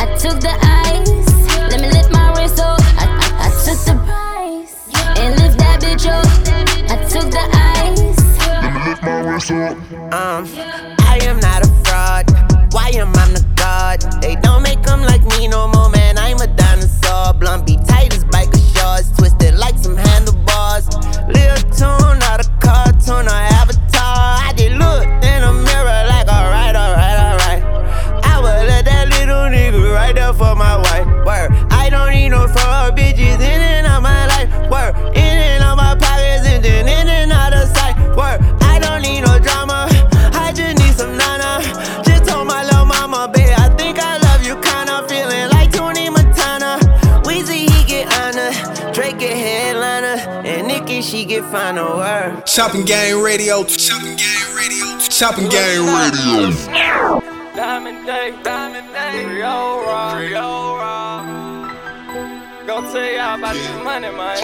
[0.00, 1.48] I took the ice.
[1.70, 2.80] Let me lift my wrist up.
[2.96, 4.74] I, I, I took the prize
[5.18, 6.26] and lift that bitch up.
[6.90, 8.24] I took the ice.
[8.62, 9.76] Let me lift my wrist up.
[10.12, 10.46] Um,
[11.00, 12.24] I am not a fraud.
[12.72, 14.00] Why am I the god?
[14.20, 15.73] They don't make them like me no more,
[52.54, 53.64] Chopping Game Radio.
[53.64, 54.98] Chopping Game Radio.
[55.00, 56.52] Chopping Game Radio.
[57.56, 61.04] Diamond Dae, Diamond Dae, Riora, Riora.
[62.64, 64.36] Gonna tell y'all about this money, man.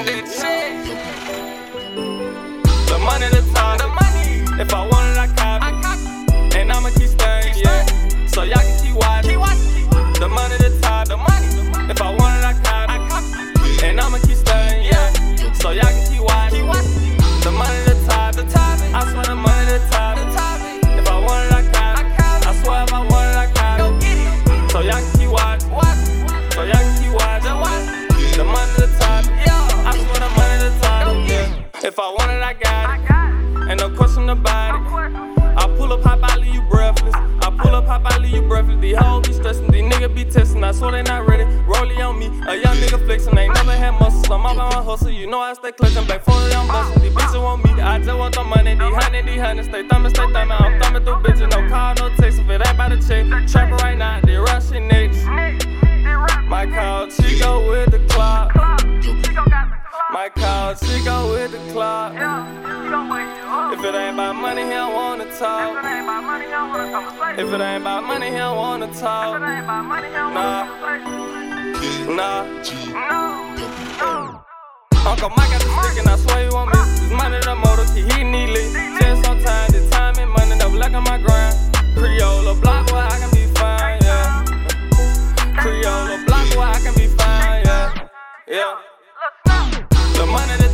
[2.89, 4.61] The money, the time, the money.
[4.61, 5.75] If I want it, I cop it.
[6.57, 8.27] And I'ma keep staying, yeah.
[8.27, 9.10] So y'all can keep watching.
[40.81, 41.45] Swear they not ready.
[41.69, 44.31] Rollie on me, a young nigga flexin', ain't never had muscles.
[44.31, 47.03] I'm all about my hustle, you know I stay clutchin', back 40, I'm bustin'.
[47.03, 48.75] These bitches want me, I just want the money.
[48.75, 50.61] These honey, these honey, stay thumbin', stay thumbin'.
[50.61, 52.41] I'm thumbin' through bitches, no call, no text.
[52.41, 55.25] If it ain't by the check, trapper right now, they rushing next.
[56.49, 58.57] My call Chico with the clock.
[60.21, 62.13] My call Chico with the clock.
[63.73, 65.79] If it ain't about money, he don't wanna talk.
[67.39, 69.41] If it ain't about money, he don't wanna talk.
[69.41, 70.67] Nah,
[72.05, 72.45] nah.
[75.09, 77.01] Uncle Mike got the stick and I swear you won't miss.
[77.01, 79.01] This money the motor, keep hitting these licks.
[79.01, 81.57] Just sometimes the time and money, double like on my grind.
[81.97, 84.45] Creola block where I can be fine, yeah.
[85.63, 88.09] Creola block where I can be fine, yeah.
[88.47, 88.90] Yeah.
[90.33, 90.70] One of the money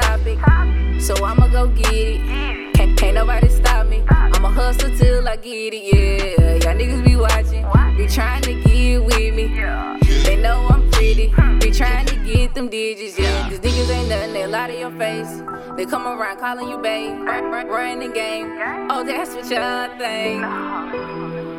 [0.00, 0.38] topic,
[1.00, 2.74] so I'ma go get it.
[2.74, 4.02] Can't, can't nobody stop me.
[4.08, 6.54] I'ma hustle till I get it, yeah.
[6.62, 7.64] Y'all niggas be watching,
[7.96, 9.46] be trying to get with me.
[10.24, 13.48] They know I'm pretty, be trying to get them digits, yeah.
[13.48, 15.42] These niggas ain't nothing, they lie to your face.
[15.76, 18.46] They come around calling you babe, running the game.
[18.90, 20.44] Oh, that's what y'all think.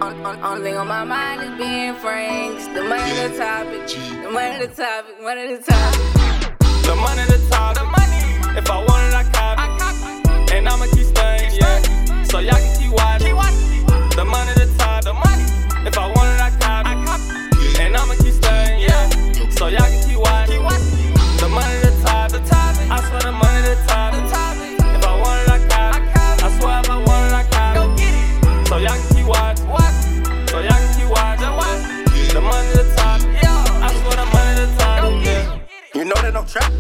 [0.01, 2.59] On, on, on my mind is being frank.
[2.73, 3.87] The money the topic,
[4.23, 6.51] the money the topic, money the topic.
[6.83, 8.01] The money the top, the money.
[8.54, 10.52] If I want it, I cop it.
[10.54, 12.24] And I'ma keep staying, yeah.
[12.24, 13.36] So y'all can keep watching.
[14.16, 15.45] The money the top, the money.
[15.88, 17.80] If I want it, I cop it.
[17.80, 19.10] And I'ma keep staying, yeah.
[19.52, 20.62] So y'all can keep watching.
[21.39, 22.76] The money the top, the top.
[22.91, 24.58] I swear the money the top, the top.
[24.60, 26.43] If I want it, I cop it.
[26.43, 28.68] I swear if I want it, I cop it.
[28.68, 29.66] So y'all can keep watching.
[30.52, 31.56] So y'all can keep watching.
[32.36, 33.80] The money the top, yeah.
[33.80, 35.60] I swear the money the top, yeah.
[35.95, 36.72] You know that I'm trap,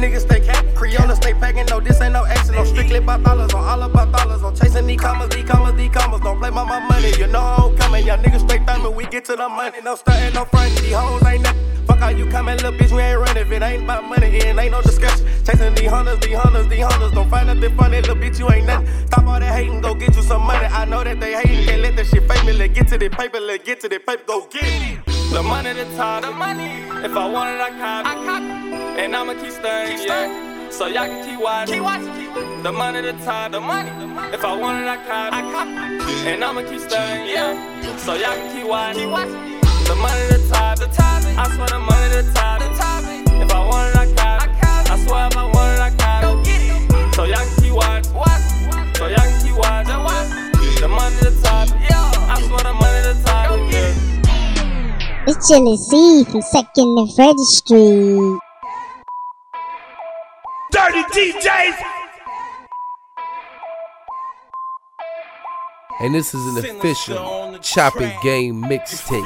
[0.00, 1.66] niggas stay cap, Kreole stay packing.
[1.66, 2.54] No, this ain't no action.
[2.56, 4.42] I'm strictly about dollars, I'm all about dollars.
[4.42, 6.20] I'm chasing these commas, these commas, these commas.
[6.20, 8.06] Don't play by my money, you know I'm coming.
[8.06, 9.78] Young niggas straight thumbing, we get to the money.
[9.84, 11.86] No stunting, no front, these hoes ain't nothing.
[11.86, 13.36] Fuck how you coming, little bitch, we ain't running.
[13.36, 15.26] If it ain't about money, it ain't no discussion.
[15.44, 17.12] Chasing these hunters, these hunters, these hunters.
[17.12, 19.06] Don't find nothing funny, little bitch, you ain't nothing.
[19.06, 20.66] Stop all that hating, go get you some money.
[20.66, 22.52] I know that they hating, can't let that shit fake me.
[22.52, 25.04] Let's get to the paper, let's get to the paper, go get it.
[25.30, 26.70] The money the top, the money.
[27.04, 28.08] If I want it, I cop it.
[28.08, 28.69] I cop it.
[28.98, 30.70] And I'ma keep staying, yeah.
[30.70, 31.74] So y'all can keep watching.
[31.74, 32.62] Keep watching.
[32.62, 33.90] The money the top, the money.
[34.32, 35.32] If I want it, I cop.
[35.32, 35.68] I cop.
[36.26, 37.96] And I'ma keep staying, yeah.
[37.98, 39.02] So y'all can keep watching.
[39.02, 39.60] Keep watching.
[39.86, 41.22] The money the top, the top.
[41.24, 43.02] I swear the money the top, the top.
[43.42, 44.42] If I want it, I cop.
[44.42, 44.90] I cop.
[44.90, 46.26] I swear if I want it, I cop it.
[46.26, 47.14] Go get it.
[47.14, 48.14] So y'all can keep watching.
[48.94, 50.00] So y'all can keep watching.
[50.80, 52.32] The money the top, yeah.
[52.32, 55.26] I swear the money the top, yeah.
[55.26, 58.38] It's Chilly C from Second and Freddie Street.
[60.90, 61.76] Dirty DJs.
[66.00, 69.22] And this is an official chopping game mixtape.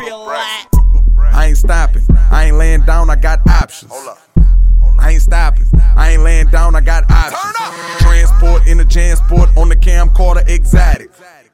[1.32, 2.06] I ain't stopping.
[2.30, 3.08] I ain't laying down.
[3.08, 3.92] I got options.
[4.98, 5.66] I ain't stopping.
[5.96, 6.74] I ain't laying down.
[6.76, 7.56] I got options.
[8.00, 11.10] Transport in the Jansport on the camcorder exotic.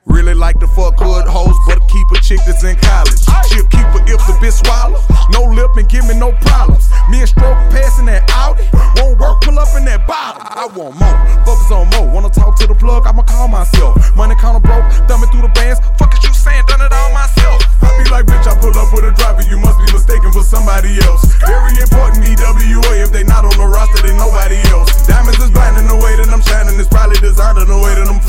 [0.07, 3.21] Really like to fuck hood hoes, but keep a chick that's in college.
[3.53, 4.97] She'll keep her if the bitch swallow.
[5.29, 6.89] No lip and give me no problems.
[7.13, 8.57] Me and Stroke passing that out.
[8.97, 10.41] Won't work, pull up in that bottle.
[10.41, 11.17] I want more.
[11.45, 12.09] Focus on more.
[12.09, 13.05] Wanna talk to the plug?
[13.05, 13.93] I'ma call myself.
[14.17, 15.85] Money counter broke, thumbing through the bands.
[16.01, 16.65] Fuck is you saying?
[16.65, 17.61] Done it all myself.
[17.85, 19.45] I be like, bitch, I pull up with a driver.
[19.45, 21.29] You must be mistaken for somebody else.
[21.45, 23.05] Very important EWA.
[23.05, 25.05] If they not on the roster, they nobody else.
[25.05, 26.81] Diamonds is blinding the way that I'm shining.
[26.81, 28.21] It's probably designed in the way that I'm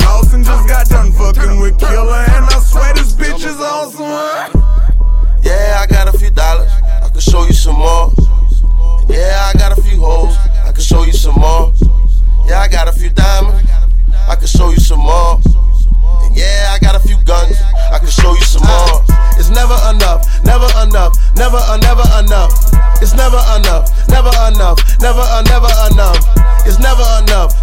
[0.44, 4.60] Just got done fucking with Killer, and I swear this bitch is awesome.
[5.42, 6.70] Yeah, I got a few dollars.
[6.82, 8.12] I can show you some more.
[9.08, 10.34] Yeah, I got a few hoes.
[10.66, 11.72] I can show you some more.
[12.46, 13.70] Yeah, I got a few diamonds.
[14.28, 15.38] I can show you some more.
[16.26, 17.56] And yeah, I got a few guns.
[17.92, 19.04] I can show you some more.
[19.38, 22.50] It's never enough, never enough, never, uh, never enough.
[23.00, 26.18] It's never enough, never enough, never, uh, never enough.
[26.66, 27.61] It's never enough.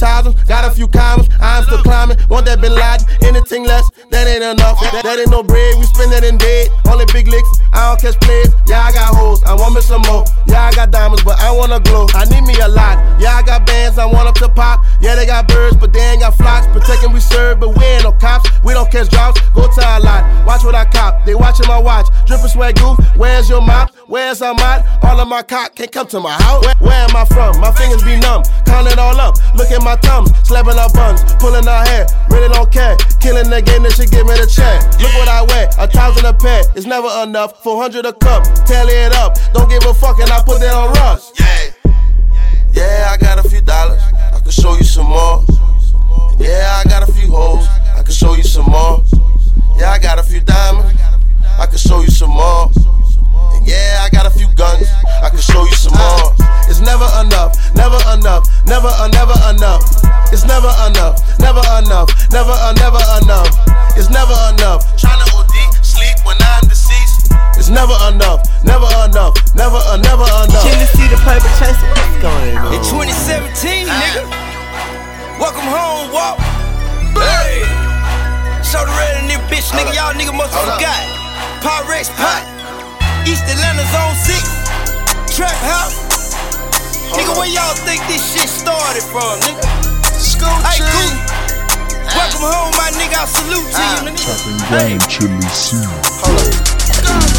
[0.00, 0.34] hypnotize them.
[0.48, 2.16] Got a few commas, I'm still climbing.
[2.28, 4.80] Want that Bin Laden, anything less, that ain't enough.
[4.80, 6.68] That, that ain't no bread, we spend that in bed.
[6.88, 8.52] Only big licks, I don't catch plays.
[8.66, 10.24] Yeah, I got hoes, I want me some more.
[10.46, 12.06] Yeah, I got diamonds, but I wanna glow.
[12.14, 12.98] I need me a lot.
[13.20, 14.84] Yeah, I got bands, I want them to pop.
[15.00, 16.66] Yeah, they got birds, but they ain't got flocks.
[16.68, 18.48] Protecting we serve, but we ain't no cops.
[18.64, 20.24] We don't catch drops, go to a lot.
[20.46, 22.08] Watch what I cop, they watching my watch.
[22.26, 23.92] Drippin' swag goof, where's your mop?
[24.10, 25.04] Where's her mop?
[25.04, 26.66] All of my cock can't come to my house.
[26.66, 27.60] Where, where am I from?
[27.60, 28.42] My fingers be numb.
[28.66, 29.36] Count it all up.
[29.54, 30.32] Look at my thumbs.
[30.42, 31.22] Slapping our buns.
[31.38, 32.06] Pulling our hair.
[32.28, 32.96] Really don't care.
[33.22, 34.82] Killing the game that should give me the check.
[34.98, 35.70] Look what I wear.
[35.78, 36.64] A thousand a pair.
[36.74, 37.62] It's never enough.
[37.62, 38.42] 400 a cup.
[38.66, 39.38] Tally it up.
[39.54, 41.30] Don't give a fuck and I put that on Russ.
[41.38, 41.70] Yeah.
[42.74, 44.02] Yeah, I got a few dollars.
[44.34, 45.44] I can show you some more.
[46.36, 47.64] Yeah, I got a few hoes.
[47.94, 49.04] I can show you some more.
[49.78, 51.00] Yeah, I got a few diamonds.
[51.60, 52.72] I can show you some more.
[53.70, 54.90] And yeah, I got a few guns.
[55.22, 56.34] I can show you some more.
[56.66, 59.86] It's never enough, never enough, never, uh, never enough.
[60.34, 63.46] It's never enough, never enough, never, uh, never enough.
[63.94, 64.82] It's never enough.
[64.98, 65.54] Tryna OD,
[65.86, 67.30] sleep when I'm deceased.
[67.54, 70.66] It's never enough, never enough, never, uh, never enough.
[70.66, 71.78] Can you see the paper chase?
[71.94, 72.74] What's going on?
[72.74, 74.26] In 2017, nigga.
[75.38, 76.42] Welcome home, walk.
[77.14, 77.62] Hey.
[78.66, 79.94] Show the red in this bitch, nigga.
[79.94, 81.06] Y'all nigga must have forgot.
[81.62, 82.59] Pyrex pot.
[83.26, 85.36] East Atlanta Zone 6.
[85.36, 86.34] Trap house.
[87.12, 89.64] Nigga, where y'all think this shit started from, nigga?
[90.14, 91.14] School hey, cool.
[92.14, 93.20] Welcome home, my nigga.
[93.20, 94.20] I salute to you, nigga.
[94.24, 96.89] Chopping game, Chilly C.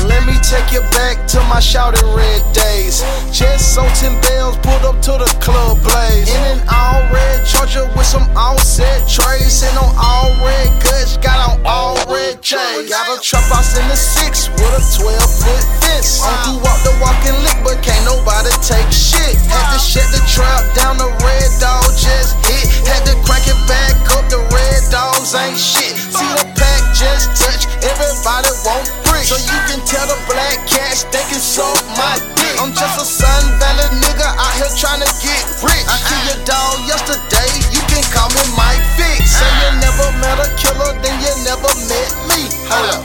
[0.08, 3.02] Let me take you back to my shouted red days.
[3.32, 6.30] Just so 10 bells pulled up to the club blaze.
[6.30, 9.64] In an all red charger with some all set trays.
[9.64, 12.90] And on all red guts, got on all red chains.
[12.90, 16.20] Got a trap house in the six with a 12 foot fence.
[16.20, 19.38] To walk the walking lick, but can't nobody take shit.
[19.48, 22.68] Had to shut the trap down, the red dog just hit.
[22.90, 25.96] Had to crank it back up, the red dogs ain't shit.
[25.96, 29.24] See the pack just touch, everybody want brick.
[29.24, 32.56] So you can tell the black cats they can suck my dick.
[32.62, 35.86] I'm just a Sun Valley nigga out here tryna get rich.
[35.90, 39.22] I killed your dog yesterday, you can call me Mike Vick.
[39.26, 42.48] Say you never met a killer, then you never met me.
[42.70, 43.04] Hold up,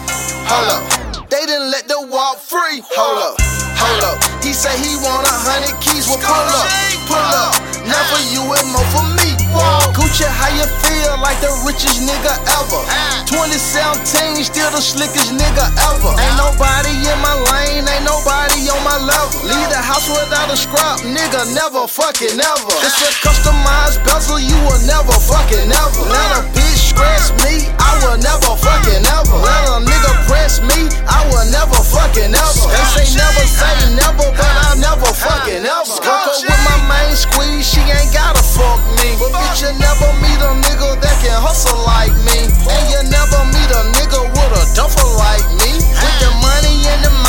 [0.48, 0.82] hold up.
[1.28, 2.80] They didn't let the walk free.
[2.94, 3.36] Hold up,
[3.76, 4.16] hold up.
[4.44, 6.06] He say he want a hundred keys.
[6.06, 6.68] Well, pull up,
[7.10, 7.54] pull up.
[7.86, 9.45] Not for you and more for me.
[9.96, 12.80] Gucci, how you feel like the richest nigga ever?
[13.26, 16.12] 2017, still the slickest nigga ever.
[16.20, 19.40] Ain't nobody in my lane, ain't nobody on my level.
[19.48, 22.74] Leave the house without a scrap, nigga, never fucking never.
[22.84, 26.02] It's a customized bezel, you will never fucking never.
[26.06, 29.36] Let a bitch scratch me, I will never fucking never.
[29.40, 32.66] Let a nigga press me, I will never fucking never.
[32.68, 35.96] They say never say never, but I'll never fucking never.
[36.04, 39.16] Up with my main squeeze, she ain't gotta fuck me.
[39.54, 42.50] You never meet a nigga that can hustle like me.
[42.68, 45.80] And you never meet a nigga with a duffel like me.
[45.80, 47.25] With the money and the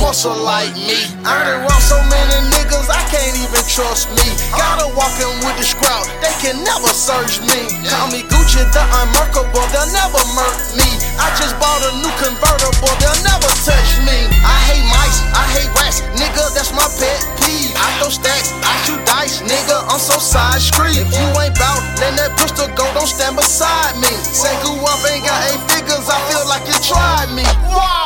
[0.00, 0.96] muscle like me.
[1.26, 4.26] I done around so many niggas, I can't even trust me.
[4.54, 7.68] Gotta walk in with the scrap, they can never search me.
[7.88, 10.88] Call me Gucci the unmerkable, they'll never murk me.
[11.20, 14.18] I just bought a new convertible, they'll never touch me.
[14.46, 17.72] I hate mice, I hate rats, nigga, that's my pet peeve.
[17.76, 20.98] I throw stacks, I shoot dice, nigga, I'm so side street.
[20.98, 24.12] If you ain't bout, let that pistol go, don't stand beside me.
[24.22, 27.44] Say go up, ain't got eight figures, I feel like you tried me.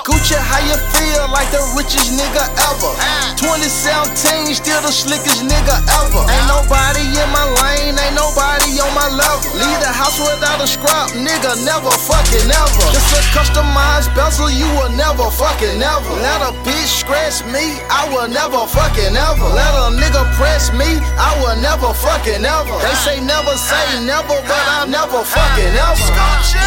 [0.07, 2.91] Gucci, how you feel like the richest nigga ever?
[3.37, 6.25] 2017, still the slickest nigga ever.
[6.25, 9.53] Ain't nobody in my lane, ain't nobody on my level.
[9.61, 12.87] Leave the house without a scrap, nigga, never fucking never.
[12.97, 16.13] It's a customized bezel, you will never fucking never.
[16.25, 19.47] Let a bitch scratch me, I will never fucking never.
[19.53, 22.75] Let a nigga press me, I will never fucking never.
[22.81, 26.09] They say never say never, but I'll never fucking never.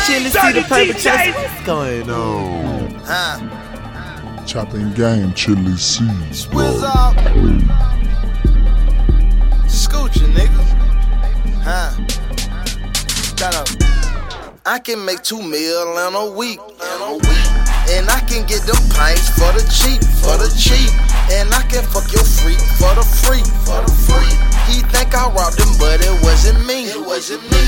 [0.05, 1.33] Chilly C the paper chase.
[1.33, 2.93] What's going on?
[3.03, 3.58] Huh?
[4.49, 6.03] Chopping game, Chilly C.
[6.49, 7.13] Whiz up.
[9.69, 10.63] Scoochie, nigga.
[11.61, 11.93] Huh?
[13.37, 13.67] Shut up.
[14.65, 16.57] I can make two mil in a week.
[16.57, 17.49] In a week.
[17.93, 20.89] And I can get them pints for the cheap, for the cheap.
[21.29, 24.33] And I can fuck your freak for the free, for the free.
[24.65, 26.89] He think I robbed him, but it wasn't me.
[26.89, 27.61] It wasn't me.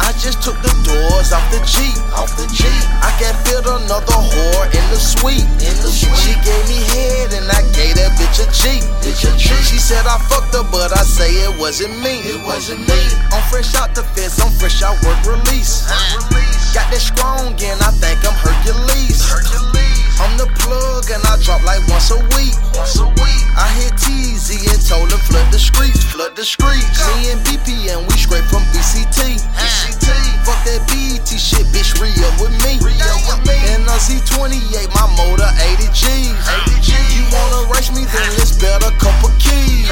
[0.00, 2.84] I just took the doors off the Jeep, off the Jeep.
[3.02, 6.16] I can't fit another whore in the suite, in the suite.
[6.18, 9.62] She gave me head and I gave that bitch a Jeep, bitch a Jeep.
[9.62, 13.00] She said I fucked her, but I say it wasn't me, it wasn't me.
[13.32, 15.86] I'm fresh out the fence, I'm fresh out work release.
[16.74, 19.24] Got that strong and I think I'm Hercules.
[20.22, 22.54] I'm the plug and I drop like once a week.
[22.78, 23.44] Once a week.
[23.54, 27.02] I hit TZ and told him flood the streets, flood the streets.
[27.14, 29.42] Me and BP and we straight from BCT.
[29.54, 30.06] BCT.
[30.46, 32.78] Fuck that BET shit, bitch, re up with me.
[32.82, 32.94] Re
[33.26, 33.56] with me.
[33.74, 36.30] And a Z28, my motor 80 G's.
[36.30, 37.10] 80 G's.
[37.16, 39.90] You wanna race me, then let's bet a couple keys.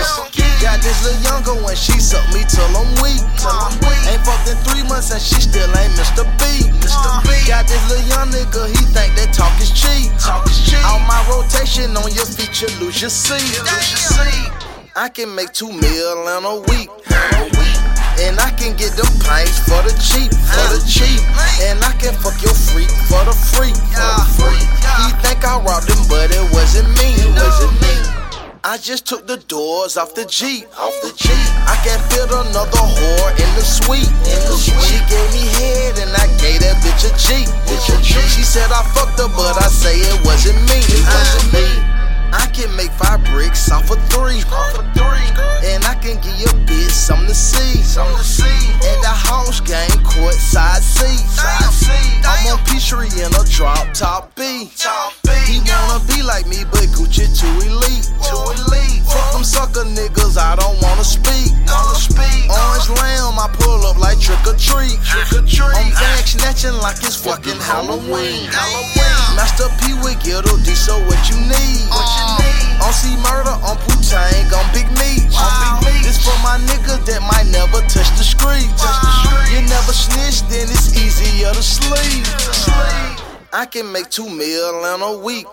[0.63, 3.19] Got this little younger when she suck me till I'm weak.
[4.07, 6.23] Ain't fucked in three months and she still ain't Mr.
[6.39, 6.71] B.
[6.79, 7.11] Mr.
[7.27, 7.35] B.
[7.51, 10.12] Got this little young nigga, he think that talk is cheap.
[10.19, 10.83] Talk is cheap.
[10.85, 13.61] All my rotation, on your feet, you lose your seat.
[14.95, 16.91] I can make two mil in a week.
[18.21, 21.21] And I can get them pints for the cheap, for the cheap.
[21.65, 24.63] And I can fuck your freak for the free, for the free.
[25.01, 28.22] He think I robbed him, but it wasn't me, it wasn't me.
[28.65, 31.35] I just took the doors off the Jeep, off the Jeep.
[31.67, 34.87] I can fit another whore in the suite, in the suite.
[34.87, 38.23] She gave me head and I gave that bitch a Jeep, bitch a Jeep.
[38.31, 41.67] She said I fucked her, but I say it wasn't me, it uh, wasn't me.
[42.31, 45.27] I can make five bricks off of three, off of three.
[45.67, 48.63] And I can give your bitch something to see, something to see.
[48.87, 52.23] And the house game court side seat, side seat.
[52.23, 54.71] I'm on Peachtree in a drop top B.
[54.79, 55.22] Top B.
[55.47, 59.03] He wanna be like me, but Gucci too elite, too elite.
[59.07, 62.49] Fuck them sucker niggas, I don't wanna speak, wanna speak.
[62.49, 65.77] Orange lamb, I pull up like trick or treat, trick or treat.
[65.77, 69.37] I'm bag snatching like it's fucking Halloween, Halloween.
[69.37, 71.89] Master P with Ghetto D, so what you need?
[71.89, 72.85] What you need?
[72.85, 75.33] On C murder, on Putang, on Big Meech.
[76.03, 78.69] This for my niggas that might never touch the street.
[79.53, 83.32] You never snitch, then it's easier to sleep.
[83.53, 85.45] I can make two mil in a week.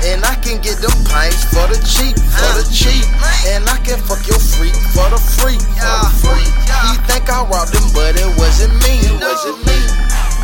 [0.00, 3.04] And I can get them pints for the cheap, for the cheap.
[3.52, 5.60] And I can fuck your freak for the free,
[6.24, 6.48] for the.
[6.88, 9.76] He think I robbed him, but it wasn't me, it wasn't me.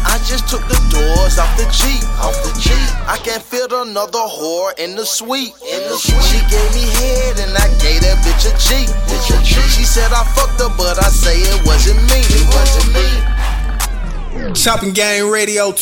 [0.05, 2.85] I just took the doors off the Jeep, off the Jeep.
[3.09, 6.21] I can fit another whore in the suite, in the suite.
[6.21, 9.65] She gave me head and I gave that bitch a Jeep, bitch a Jeep.
[9.73, 14.53] She said I fucked her, but I say it wasn't me, it wasn't me.
[14.53, 15.73] Chopping Game Radio.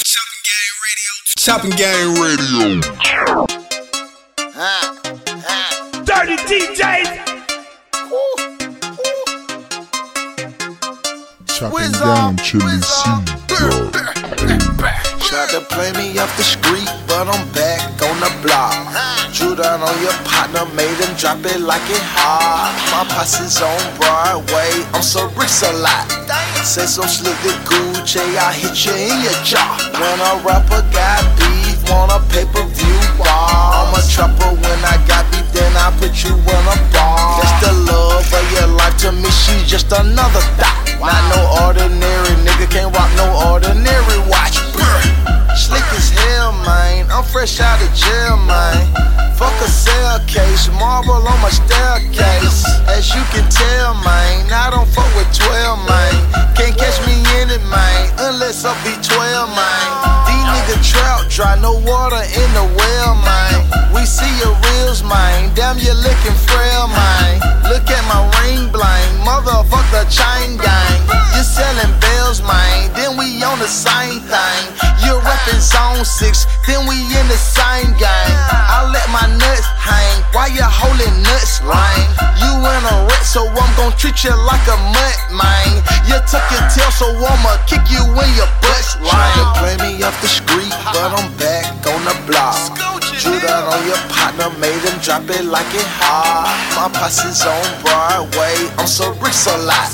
[1.44, 2.80] Chopping Game Radio.
[6.06, 7.20] Dirty DJs.
[11.46, 13.10] Chopping Game Chilly C.
[15.20, 19.23] Tried to play me off the street, but I'm back on the block.
[19.44, 22.72] Drew down on your partner, made him drop it like it hot.
[22.88, 26.08] My posse's on Broadway, I'm so rich a lot.
[26.64, 29.76] Some slick the Gucci, I hit you in your jaw.
[30.00, 33.28] When a rapper got beef, want a pay per view war.
[33.28, 37.40] I'm a trapper when I got beat, then I put you in a bar.
[37.40, 40.76] That's the love of your life to me, she's just another thought.
[41.00, 44.56] Not no ordinary nigga, can't rock no ordinary watch.
[45.54, 47.06] Slick as hell, man.
[47.10, 49.14] I'm fresh out of jail, man.
[49.38, 52.66] Fuck a cell case, marble on my staircase.
[52.86, 56.14] As you can tell, man, I don't fuck with 12, man.
[56.54, 59.86] Can't catch me in it, man, unless I be 12, man.
[60.26, 63.54] These niggas trout dry, no water in the well, man.
[63.94, 65.54] We see your reels, man.
[65.54, 67.40] Damn, you're looking frail, man.
[67.70, 71.00] Look at my ring blind, motherfuck the chain gang.
[71.34, 72.92] You're selling bells, man.
[72.92, 74.62] Then we on the same thing.
[75.00, 78.36] You're rapping zone six, then we in the same game.
[78.50, 82.10] I let my nuts hang while you holding nuts, lame.
[82.42, 85.80] You in a wreck, so I'm gon' treat you like a mutt, man.
[86.04, 89.38] You took your tail, so I'ma kick you in your butt, lame.
[89.40, 92.76] to play me off the street, but I'm back on the block.
[93.24, 96.48] Down on your partner, made him drop it like it hot.
[96.76, 99.88] My posse's on Broadway, I'm so rich a lot.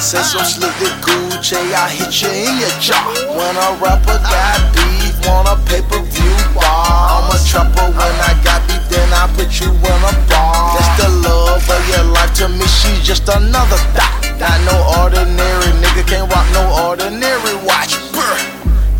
[0.00, 3.00] Say some slick the Gucci, I hit you in your jaw.
[3.32, 7.20] When a rapper got beef, want a pay per view bar.
[7.20, 10.76] I'm a trapper when I got beef, then I put you in a bar.
[10.76, 14.20] That's the love of your life to me, she's just another thought.
[14.40, 17.96] Not no ordinary nigga, can't rock no ordinary watch.
[18.12, 18.55] Brr.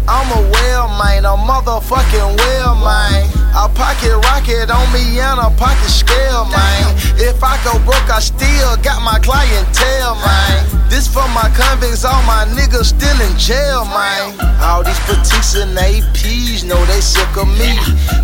[0.09, 3.27] I'm a well man, a motherfucking well man.
[3.57, 6.95] A pocket rocket on me and a pocket scale, man.
[7.19, 10.77] If I go broke, I still got my clientele, man.
[10.89, 14.37] This for my convicts, all my niggas still in jail, man.
[14.61, 17.74] All these Pateks and APs know they sick of me.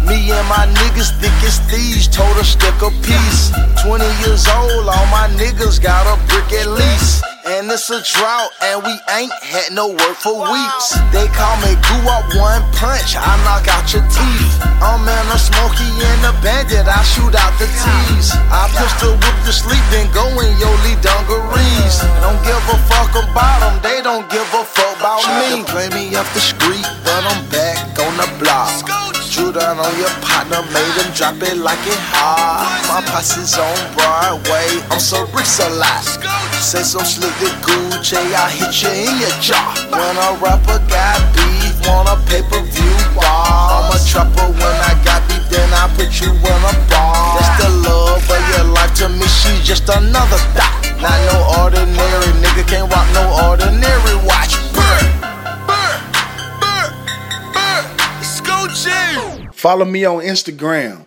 [0.07, 3.51] Me and my niggas thick as thieves, a stick a piece.
[3.83, 7.25] 20 years old, all my niggas got a brick at least.
[7.45, 10.95] And it's a drought, and we ain't had no work for weeks.
[11.11, 14.55] They call me Guwop one punch, I knock out your teeth.
[14.79, 18.31] I'm in a smoky and a bandit, I shoot out the tees.
[18.47, 21.99] I push the whip the sleep, then go in your Lee dungarees.
[22.23, 25.67] Don't give a fuck about them, they don't give a fuck about me.
[25.67, 29.22] Play me off the street, but I'm back on the block.
[29.33, 32.69] Drew down on your partner, made him drop it like it hot.
[32.85, 36.05] My posse's on Broadway, I'm so rich a lot.
[36.61, 39.73] Say some slick the Gucci, I hit you in your jaw.
[39.89, 43.89] When a rapper got beef, want a pay per view bar.
[43.89, 47.41] I'm a trapper when I got beef, then I put you in a bar.
[47.41, 50.77] That's the love of your life to me, she's just another thought.
[51.01, 54.61] Not no ordinary nigga, can't rock no ordinary watch.
[54.77, 55.09] Brr,
[58.75, 59.53] brr, brr.
[59.53, 61.07] Follow me on Instagram,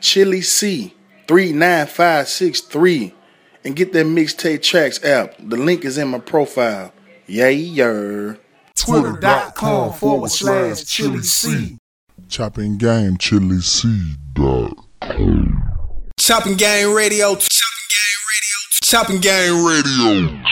[0.00, 0.94] Chilly C
[1.26, 3.14] 39563
[3.64, 5.34] and get that mixtape tracks app.
[5.38, 6.92] The link is in my profile.
[7.26, 8.38] Yay, yer.
[8.74, 11.76] Twitter.com forward slash Chilly C.
[12.28, 14.14] Chopping Game Chilly C.
[14.32, 14.72] Dot.
[16.18, 17.34] Chopping Game Radio.
[17.34, 18.56] Chopping Game Radio.
[18.82, 20.42] Chopping Game Radio.